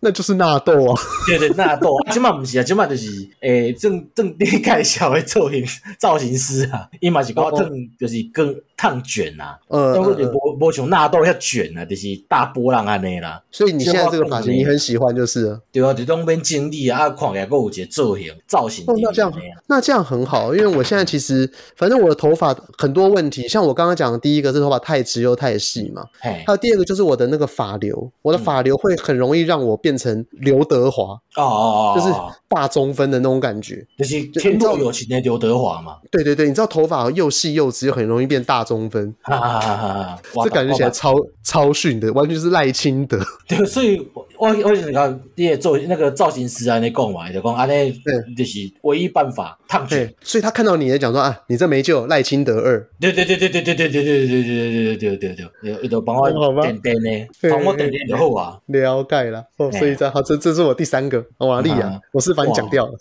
[0.00, 1.00] 那就是纳豆啊。
[1.26, 1.96] 对对，纳豆。
[2.10, 3.08] 即马毋是啊，即马就是
[3.40, 4.46] 诶、欸，正正你
[4.76, 5.64] 太小的造型
[5.98, 7.66] 造型师啊，伊嘛是讲烫，
[7.98, 13.42] 就是更烫卷啊，呃，但是无无像纳豆要卷啊，就是大波浪安尼啦。
[13.50, 15.60] 所以你现在这个发型你很喜欢，就是了。
[15.72, 18.84] 对啊，就东边经历啊，看起来佫有一个造型造型。
[18.86, 19.32] 哦，那这样
[19.66, 32.12] 那这样很好，因为我现在其实 反正我的头发很多问题，像我刚刚讲的第一个是头发太直又太细嘛，还有第二个就是我的那个发流，我的发流会很容易让我变成刘德华哦哦哦，就是
[32.48, 35.96] 大中分的那种感觉，就是天若有情的刘德华嘛。
[36.10, 41.14] 对对对，你知道头发又细又直，又很容易变大中分，哈哈哈哈哈，这感觉起来超
[41.44, 43.18] 超逊的，完全是赖清德。
[43.48, 47.92] 对，所以我我我想讲，你也做那个造型师啊，你讲嘛，就讲安尼，
[48.36, 50.12] 就是唯一办法烫卷。
[50.20, 52.86] 所以他看到你也讲说啊，你这没救，赖清德二。
[53.00, 56.28] 对对对对对对对对对对对对对对对对，有有帮我
[56.62, 58.58] 点点呢，帮我点点就好啊。
[58.66, 62.92] 了解了，哦，所以这好，这这是我第三个瓦力啊，我是把你讲掉了。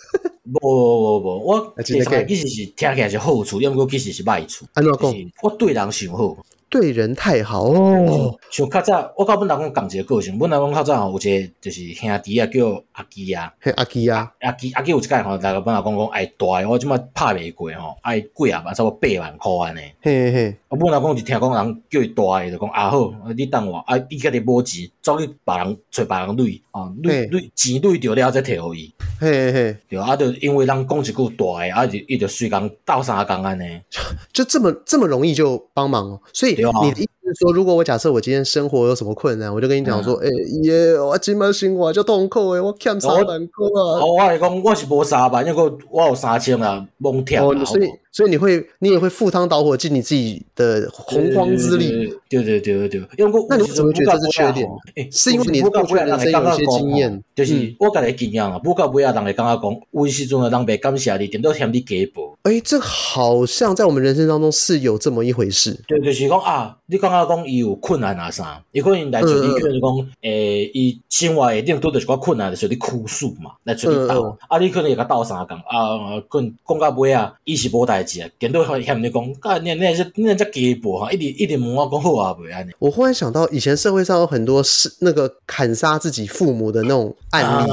[0.54, 4.66] 不不不不，我其实其实是听起来是好处，因为我其实是坏处。
[4.74, 5.14] 安怎讲？
[5.42, 6.38] 我对人想好。
[6.76, 7.70] 对人太好。
[7.70, 19.80] 哦，像较早，我甲阮老公讲一个个性，阮老公较早吼有一个就是兄弟啊，叫阿基啊，阿基啊，阿基阿基有一届吼，大家阮老公讲爱大，我即马拍袂过吼，爱几啊万，差不多八万箍安尼。
[20.02, 28.94] 嘿嘿，啊，阮老公就听讲人叫伊大诶，就讲啊好，你等我，啊，伊家己无钱，走去别人找别人累，啊，累累钱累着了再摕互伊。
[29.22, 33.80] 嘿嘿，对啊，就因为人讲一句大诶，啊就伊就随工斗三工安尼，
[34.34, 36.65] 就这么这么容易就帮忙哦，所以。
[36.74, 37.06] God.
[37.34, 40.28] 说，如果我假设我今天生活有什么困难，我就跟你讲说，哎
[40.64, 44.06] 耶，我今麦生活就痛苦诶，我欠三万块啊。
[44.06, 47.44] 我来讲，我是无三万，因为我有三千啊，蒙贴啊。
[47.66, 52.14] 所以，所以你会，你也会赴汤蹈火尽你自己的洪荒之力。
[52.30, 53.08] 对对对对对。
[53.18, 54.68] 因为那你怎么觉得这是缺点？
[55.12, 62.38] 是因为你过去人生有些经验，就是我个人经验啊，不到尾啊，人会感觉讲，有时阵啊，人袂感谢你，点都嫌你鸡婆。
[62.44, 65.76] 哎，这好像在我们人生当中是有这么一回事。
[65.88, 74.38] 对，就是讲啊，你刚刚讲伊有困难啊啥，伊可能来找你，就是讲，诶，伊生活一定拄着一寡困难的时候，你哭诉嘛，来找你斗。
[74.48, 82.72] 啊，你可能会甲斗相共啊，可能讲到尾啊，伊是无代志啊，点都会嫌你讲，啊你你是你这鸡婆哈，一直一直问我讲好啊未安尼。
[82.80, 87.72] 我忽然想到，以前社会上有很多是那个砍杀自己父母的那种案例，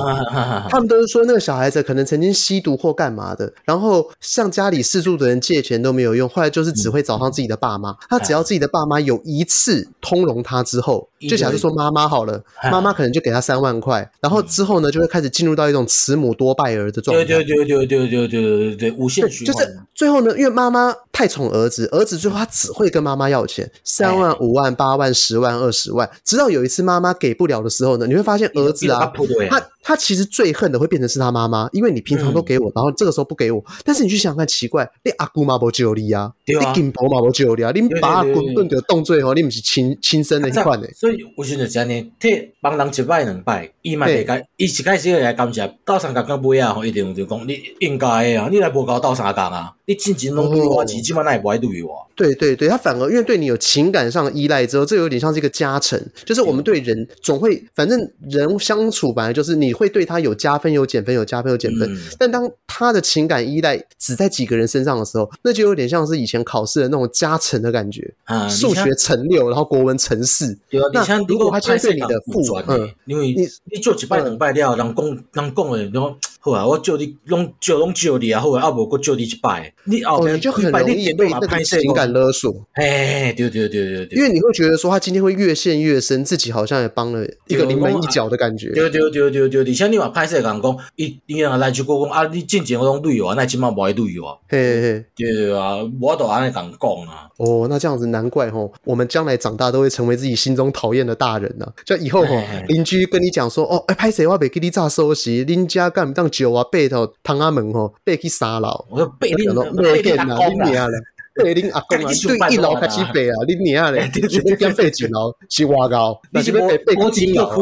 [0.68, 7.96] 他们都是说那个小孩子可能曾经吸毒或干嘛的，然后向家里四处的人借钱都没有用，后来就是只会找上自己的爸妈。
[8.08, 17.24] 他只要自己的爸妈有一次通融他之后，就假设说妈妈好了， 妈妈可能就给他三万块，然后之后呢就会开始进入到一种慈母多败儿的状态。
[17.24, 19.54] 对对对对对对对对对，无限循环。
[19.54, 29.12] 就是最后呢，因为妈妈太宠儿子，儿子最后他只会跟妈妈要钱，三万、五万、八万、十万、二十万，直到有一次妈妈给不了的时候呢，你会发现儿子啊，
[29.48, 40.86] 他他其实最恨的会变成是他妈妈，因为你平常都给我，然后这个时候不给我，但是你去想想看，奇怪，你阿姑妈不救你啊，你金婆妈不救你啊，你把阿滚炖的动作吼，你不是亲亲生的一块呢？
[40.96, 48.06] 所以我觉得这样呢，替帮人一拜两拜，伊嘛得该，伊一开始来感谢，到三角刚尾啊，吼，一定就讲你应该
[48.36, 52.06] 啊，你来无搞到三角啊，你进前拢对我，起起码那也不爱对我。
[52.14, 57.98] 对对对，他反而因为对你有情感上的依赖之后，这有点像是一个加成，就是我们对人总会，反正
[58.28, 61.98] 人相处本来就是你会对他有加分、有减分、有加分、有减分。
[62.18, 68.12] 但当他的情感依赖只在几个人身上的时候，那就有点像是以前考试的那种加成的感觉。
[68.24, 70.56] 啊，数学乘六，然后国文乘四。
[70.92, 82.52] 那如果他针对你的负，嗯，因为你你做一摆两摆了，人讲人讲的，然后好啊，我叫你，拢叫拢叫你啊，好啊啊无搁救你一摆，你后面就很容易被那个情感勒索。
[82.72, 88.72] 哎，对对对对对，因为你会觉得说他今天会越陷越深，自己好像也帮了一个临门一脚的感觉。
[88.72, 94.34] 对对对对对，你像你话拍摄讲讲，伊伊人来就讲啊，你进前我拢旅游啊，那起码不爱旅游啊。
[94.48, 97.28] 嘿嘿，对啊，我都安尼讲讲啊。
[97.36, 101.66] 哦，那这样子难怪吼，我们将来长大都会成为自己心中讨厌的大人呐。
[101.84, 102.34] 就以后吼，
[102.66, 108.86] 邻居跟你讲说，哦，哎，拍摄我袂给你炸收拾，恁家干唔当酒啊，背头汤阿门吼，背去三楼。
[108.90, 109.36] 我说背你，
[109.76, 110.88] 背你阿公啦。
[111.34, 114.20] 对，恁阿公啊，对一楼开始背啊，恁娘嘞，你
[114.50, 117.56] 要减费几楼是外高，你是要背背几楼啊？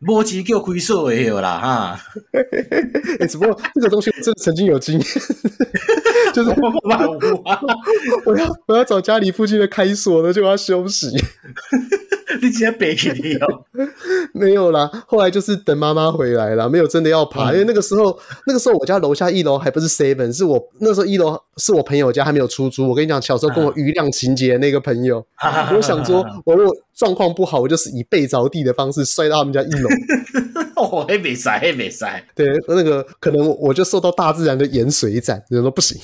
[0.00, 2.00] 摸钱叫亏数的有啦哈。
[3.26, 5.06] 只不过这个东西真的曾经有经验，
[6.34, 11.08] 就是我要我要找家里附近的开锁的，就要休息。
[12.44, 13.64] 你直接背起你哦？
[14.32, 22.88] 没有啦，后来就是等妈妈回来了，没有真的要爬，因为那个时候那个时候我家楼下一楼还不是 seven，是我那时候一楼是我朋友家还没有出租。
[22.88, 25.24] 我跟你讲，小时候跟我余量情节的那个朋友，
[25.74, 29.88] 我想说，我如果状况不好，我就是以背着地的方式摔到他们家一楼。
[30.76, 32.22] 哦，还没塞，还没塞。
[32.34, 36.00] 对，那个可能我就受到大自然的盐水斩，人说不行。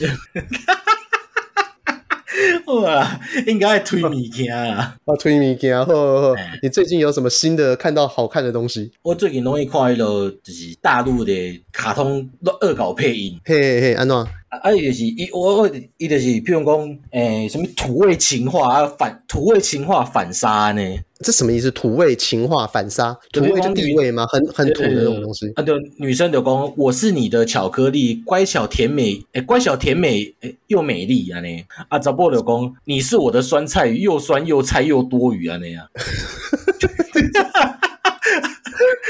[2.80, 4.96] 哇，应该爱推物件啊！
[5.04, 6.34] 啊，推物件，好好好。
[6.62, 8.92] 你最近有什么新的看到好看的东西？
[9.02, 14.26] 我最近容易看到就是大陆的卡通恶搞配音，嘿嘿嘿，安怎？
[14.50, 20.82] 啊，伊就是伊，我我伊就是，譬如讲，诶、欸，什么土味情话啊，反土味情话反杀呢？
[21.20, 21.70] 这什么意思？
[21.70, 24.26] 土味情话反杀，土味就地位吗？
[24.26, 25.46] 很很土的那种东西。
[25.54, 31.64] 啊，对，女生就讲，我是你的巧克力，乖巧甜美，诶、欸，乖巧甜美，诶、欸，又美丽啊呢。
[31.88, 35.86] 啊，查甫就讲，你是我的酸菜鱼，又酸又菜又多余啊那样。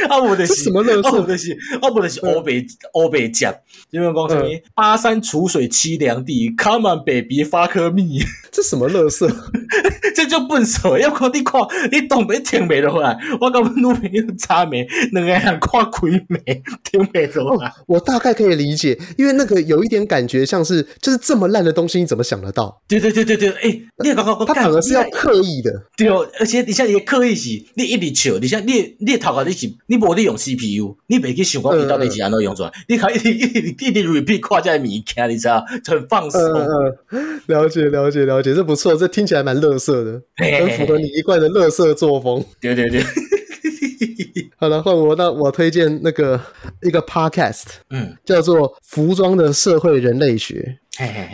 [0.09, 1.11] 啊，我的是什么乐色？
[1.13, 3.55] 我的是，我不的是欧北欧北酱，
[3.91, 4.49] 因为讲什么？
[4.75, 9.29] 巴山楚水凄凉地，Come on baby fuck me，这什么乐色？
[10.15, 11.61] 这就笨手，要看你看，
[11.93, 17.73] 你东北听不落来，我跟我女朋友差没，两个人看开没，听不落来。
[17.87, 22.83] 我大概可以理解，因为那个有一点感觉像是，就是这么烂的东西，你怎么想得到？
[22.89, 29.71] 对对对对对，哎，你刚刚他反而是要刻意的，对哦，而且你像你刻意是，你一直笑，你像你你头壳你是。
[29.91, 35.65] 你无利用 CPU，你袂去想讲伊到底是安怎用出来，嗯、你可以一一一直 repeat 看这物件，你知道？
[35.85, 37.41] 很放松、嗯嗯。
[37.47, 42.45] 了解了解了解，这不错，这听起来蛮乐色的，很符合你一贯的乐色作风。
[42.61, 43.03] 对对对。
[44.57, 46.41] 好了，换我，那我推荐那个
[46.83, 50.79] 一个 podcast，嗯，叫做《服装的社会人类学》。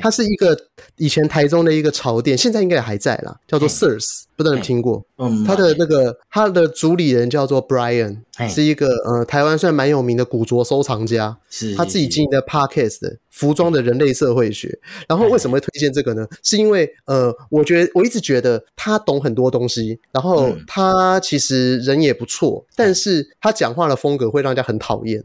[0.01, 0.57] 它是一个
[0.97, 5.05] 以前台中的一个潮店，现在应该也还在啦，叫做 Sirs，不知道你听过？
[5.19, 8.19] 嗯，他的那个他的主理人叫做 Brian，
[8.49, 14.79] 是一个呃台湾算蛮有名的古着收藏家，是他自己经营的 Podcast 的服装的人类社会学。
[15.09, 16.27] 然后为什么会推荐这个呢？
[16.43, 25.25] 是因为呃，我觉得我一直觉得他懂很多东西，然后他其实人也不错，但是他讲话的风格会让人家很讨厌，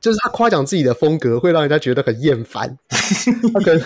[0.00, 2.76] 就是他夸奖自己的风格会让人家觉得很厌烦。
[3.54, 3.82] 他可能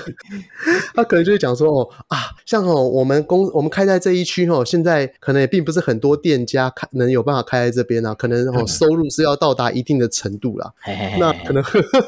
[0.94, 10.72] 他可能就是讲说哦啊，像哦我们公我们开在这一区哦，现在可能也并不是很多店家开能有办法开在这边啊，可能哦收入是要到达一定的程度啦。
[11.18, 11.62] 那可能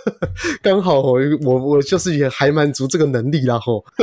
[0.62, 3.84] 刚好哦我我就是也还满足这个能力啦吼。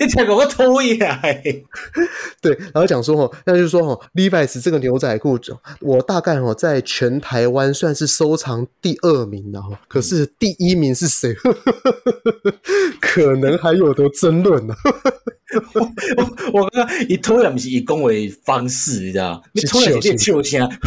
[0.00, 0.98] 你讲个我讨厌。
[2.40, 5.38] 对，然后讲说哦，那就是说哦，Levi's 这个牛仔裤，
[5.80, 11.34] 我大概哦在全台湾算是收藏第二名的哈，可是第一名是谁？
[13.00, 14.74] 可能还有得争论呢。
[16.52, 19.42] 我 我刚刚一突然不是以恭维方式，你知道？
[19.52, 20.68] 你突然有点笑声。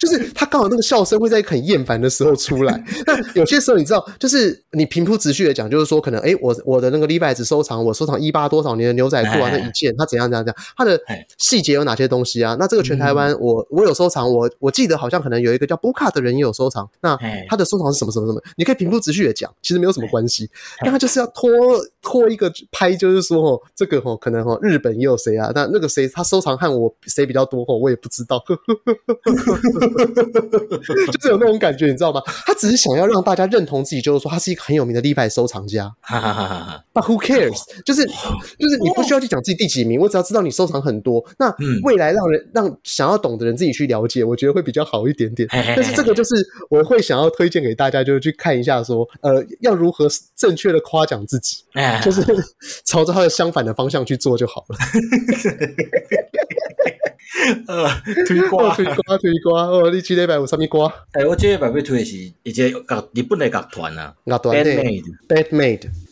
[0.00, 2.84] 就是他刚好那个笑声会在很厌烦的时候出来。
[3.06, 11.00] 那有些时候你知道，就是你平铺直叙的讲，就是说可能哎、欸，我我的那个 Levi's 收藏，我收藏一八多少年的牛仔裤啊，那一件它怎样怎样怎样，它的
[11.38, 12.56] 细节有哪些东西啊？
[12.58, 16.88] 那这个全台湾我我有收藏，我我记得好像可能有一个叫 Buka 的人也有收藏。
[17.00, 17.18] 那
[17.48, 18.42] 他的收藏是什么什么什么？
[18.56, 20.50] 你可以平铺直叙的讲，其实没有什么关系。
[20.80, 21.48] 但他就是要拖
[22.02, 25.50] 拖一个拍，就是说哦，这个哦可能哦日本也有谁啊？
[25.54, 28.42] 那那个谁他收藏和我谁比较多哦，我也不知道。
[31.12, 32.20] 就是有那种感觉，你知道吗？
[32.46, 35.92] 他只是想要让大家认同自己，就是说他是一个很有名的 Levi's 收藏家。
[36.00, 37.60] 哈哈哈哈 But who cares？
[37.84, 38.04] 就是
[38.58, 41.24] 就是你不需要去讲自己第几名，我只要知道你收藏很多。
[41.38, 45.48] 那未来让人让想要懂的人自己去了解，我觉得会比较好一点点。
[45.50, 46.34] 但是这个就是
[46.70, 51.64] 我会想要推荐给大家，就是去看一下说，呃，要如何正确的夸奖自己，
[52.02, 52.15] 就是
[52.84, 54.76] 朝着它的相反的方向去做就好了。
[57.68, 57.88] 呃，
[58.26, 59.64] 推瓜，推瓜，推瓜。
[59.66, 60.92] 哦，你今礼拜有啥物瓜？
[61.12, 64.56] 哎，我这礼拜要推的是一个乐日本的乐团啊，乐团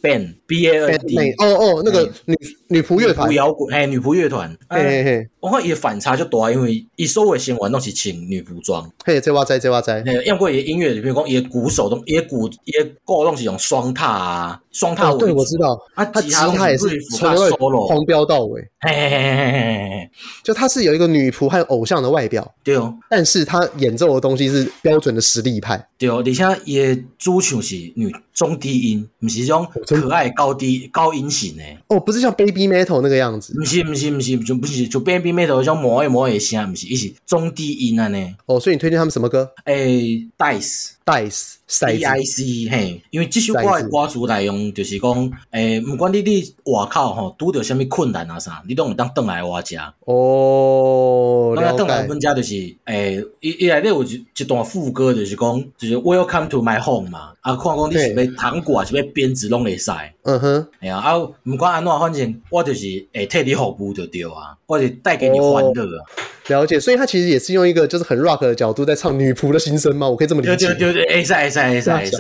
[0.05, 1.33] 的 Band，Band，Band，B A N D。
[1.39, 2.37] 哦哦，那个女
[2.69, 4.55] 女仆乐团，摇滚，哎，女仆乐团。
[4.69, 8.91] 嘿嘿嘿，我看伊反差就大，因为伊所有新闻拢是穿女仆装。
[9.05, 9.91] 嘿，这我知，这我知。
[10.05, 12.73] 嘿，因为伊音乐，比如讲伊鼓手都，伊鼓，伊
[13.05, 15.13] 鼓拢是用双踏啊，双踏。
[15.15, 15.81] 对，我知道。
[15.95, 16.87] 啊，吉他也是
[17.17, 18.61] 从头黄标到尾。
[18.81, 20.11] 嘿嘿嘿嘿嘿嘿，
[20.43, 31.63] 就他是有一个女仆和偶像的外表，对哦，但是他演奏的东西是标准的实力派，对哦，而且伊的主唱是女中低音，不是种可爱高低高音型的。
[31.87, 33.55] 哦，不是像 Baby Metal 那个样子。
[33.55, 38.35] 不是不是不是，就不是就 Baby Metal 那种磨一磨的声，不是，一是中低音啊呢。
[38.47, 39.53] 哦，所以你推荐他们什么歌？
[39.67, 40.94] 诶，Dice。
[41.05, 49.93] Dice，D I C，嘿，因为这首歌的歌词内容就是讲，诶，不管你你外口吼拄到什么困难啊啥，你拢会当转来我家。
[50.07, 52.55] 哦，那转来阮家就是，
[52.87, 57.33] 诶，伊伊内底有一一段副歌，就是讲，就是 Welcome to my home 嘛。
[57.43, 59.91] 啊，看讲你是要糖果，还是要鞭子拢会使。
[60.23, 66.01] 嗯哼，哎呀，啊，不管安怎，反正我就是会替你服务就对啊，我是带给你欢乐啊。
[66.49, 70.09] 了解，所以他其实也是用一个就是很 rock 的角度在唱女仆的心声吗？
[70.09, 70.67] 我可以这么理解？
[70.67, 72.17] 对对对对，会使会使会使会使，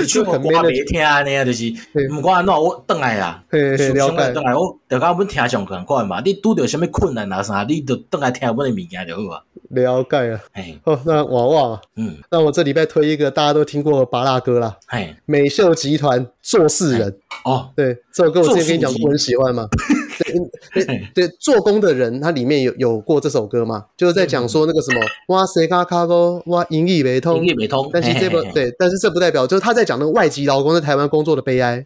[0.00, 1.72] 你唱我歌别听啊，那样就是，
[2.08, 3.92] 不管安怎我转来啦，了解，
[4.32, 9.42] 转来我就甲阮听上共款嘛，你拄着什么困难啊啥，你就转来听阮的物件就好啊。
[9.70, 17.14] 了解啊，哎，哦，那娃娃，嗯，那我这礼拜推一个大家都听过的芭乐歌啦，哎，美秀集团做事人，
[17.44, 19.68] 哦，对，这首歌我之前跟你讲过，我很喜欢嘛。
[20.72, 23.84] 对对对，做工的人，他里面有有过这首歌嘛？
[23.96, 27.88] 就是在讲说那个什么，哇塞卡卡哥，哇英语没通，英语没通。
[27.92, 31.84] 但是这不对，但是这不代表就是他在讲那个外籍劳工在台湾工作的悲哀。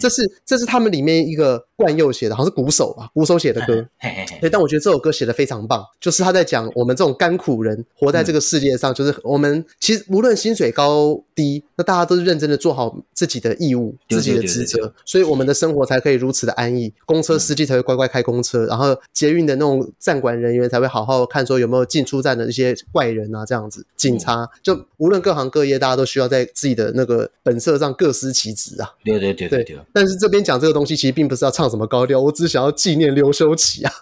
[0.00, 3.86] 这是这是他们里面一个惯佑写的，好像是鼓手吧，鼓手写的歌。
[4.40, 16.92] 对，但我觉得这首歌写的非常棒，就是他在讲我们这种甘苦人活在这个世界上，就是我们其实无论薪水高低，那大家都是认真的做好自己的义务、自己的职责，所以我们的生活才可以如此的安逸。
[17.06, 23.84] 公车司机才会乖乖开公车，然后捷运的那种站管人员才会好好看说有没有进出站的一些怪人啊，这样子。
[23.96, 28.88] 警察就无论各行各业，大家都需要在自己的那个本色上各司其职啊。
[29.04, 29.78] 对对对对对。
[29.92, 33.92] 但是这边讲这个东西，其实并不是要唱什么高调，我只是想要纪念刘修齐啊。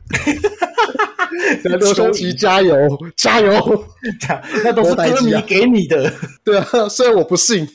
[1.64, 2.74] 刘修齐加油
[3.16, 3.84] 加油！
[4.64, 6.12] 那都是歌迷给你的。
[6.44, 7.66] 对啊，虽然我不信。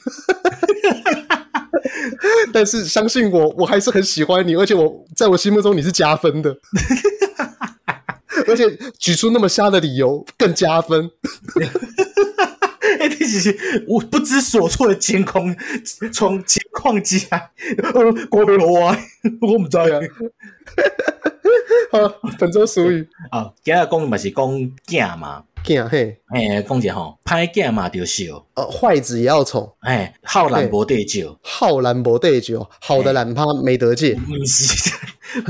[2.53, 6.55] 但是相信我，我还是很喜欢你，而且我在我心目中你是加分的，
[8.47, 11.09] 而且举出那么瞎的理由更加分。
[12.99, 15.55] 哎，这只是我不知所措的监控，
[16.11, 17.51] 从情况下，
[17.93, 18.97] 呃，国别罗啊，
[19.41, 19.99] 我不知道呀。
[21.91, 21.99] 好，
[22.37, 24.45] 本周俗语啊，今日讲嘛是讲
[24.87, 25.43] 囝嘛。
[25.63, 34.91] 囝嘿，哎，讲者吼，歹囝嘛就笑，呃，坏子也要宠，哎，好男无得救，好男无得救，好的男怕没得借，不是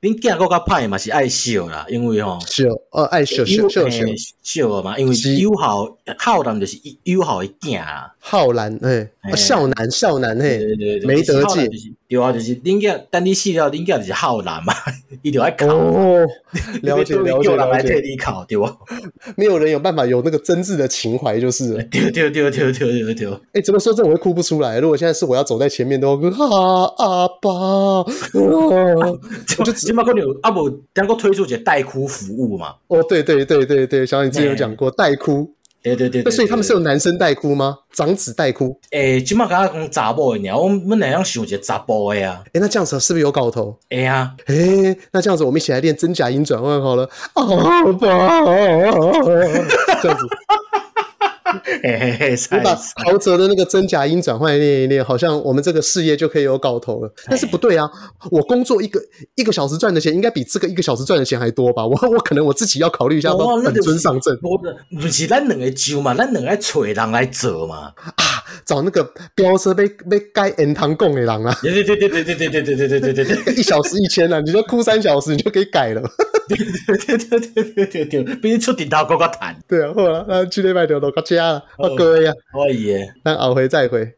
[0.00, 4.04] 恁囝个较歹嘛是爱笑啦，因为吼笑，呃，爱笑笑笑笑
[4.42, 5.86] 笑嘛，因为有好
[6.18, 10.60] 好男就是有好的囝啊，好男哎，少男少男嘿，
[11.06, 11.68] 没得借，
[12.08, 14.72] 对啊，就是恁囝等你死了，恁囝就是好男嘛，
[15.20, 18.74] 伊就爱考，了解了解了解，你考对吧？
[19.36, 23.40] 没有人有办法有那个真挚的情怀，就是丢丢丢丢丢丢丢。
[23.52, 24.78] 哎，怎么说这我会哭不出来？
[24.78, 27.50] 如果现在是我要走在前面，都啊阿爸，
[28.34, 32.74] 我就起码可能阿伯能够推出一个代哭服务嘛。
[32.88, 35.54] 哦，对对对对对，小李之前有讲过代哭。
[35.82, 37.78] 对对对，所以他们是有男生代哭吗？
[37.92, 38.78] 长子代哭？
[38.90, 42.42] 诶，起码跟他讲查甫的，我们哪样想一个查甫的呀？
[42.52, 43.76] 诶，那这样子是不是有搞头？
[43.88, 47.04] 哎呀，诶，那这样子我们一起来练真假音转换好了。
[47.34, 47.42] 啊，
[50.02, 50.26] 这样子。
[51.82, 52.74] 嘿 嘿嘿， 你把
[53.04, 57.12] 陶喆的那个真假音转换练一练，好像我们这个事业就可以有搞头了。
[57.26, 57.90] 但是不对啊，
[58.30, 59.00] 我工作一个
[59.34, 61.86] 一个小时赚的钱，应该比这个一个小时赚的钱还多吧？
[61.86, 63.32] 我我可能我自己要考虑一下，
[63.64, 64.36] 本尊上阵。
[64.38, 67.92] 不是咱两个招嘛，咱两个找人来做嘛。
[67.96, 68.24] 啊，
[68.64, 69.02] 找那个
[69.34, 71.56] 飙车被被改 N 堂供的人啊！
[71.62, 76.02] 对对对对对对对对对对对对对，一小时一千了，你就哭三小时，你就可以改了。
[76.48, 79.56] 对对对对对对对，比你出顶头更加赚。
[79.68, 84.08] 对啊，好了，那今天拜六都到这了，好各位啊，可以，那后回再回。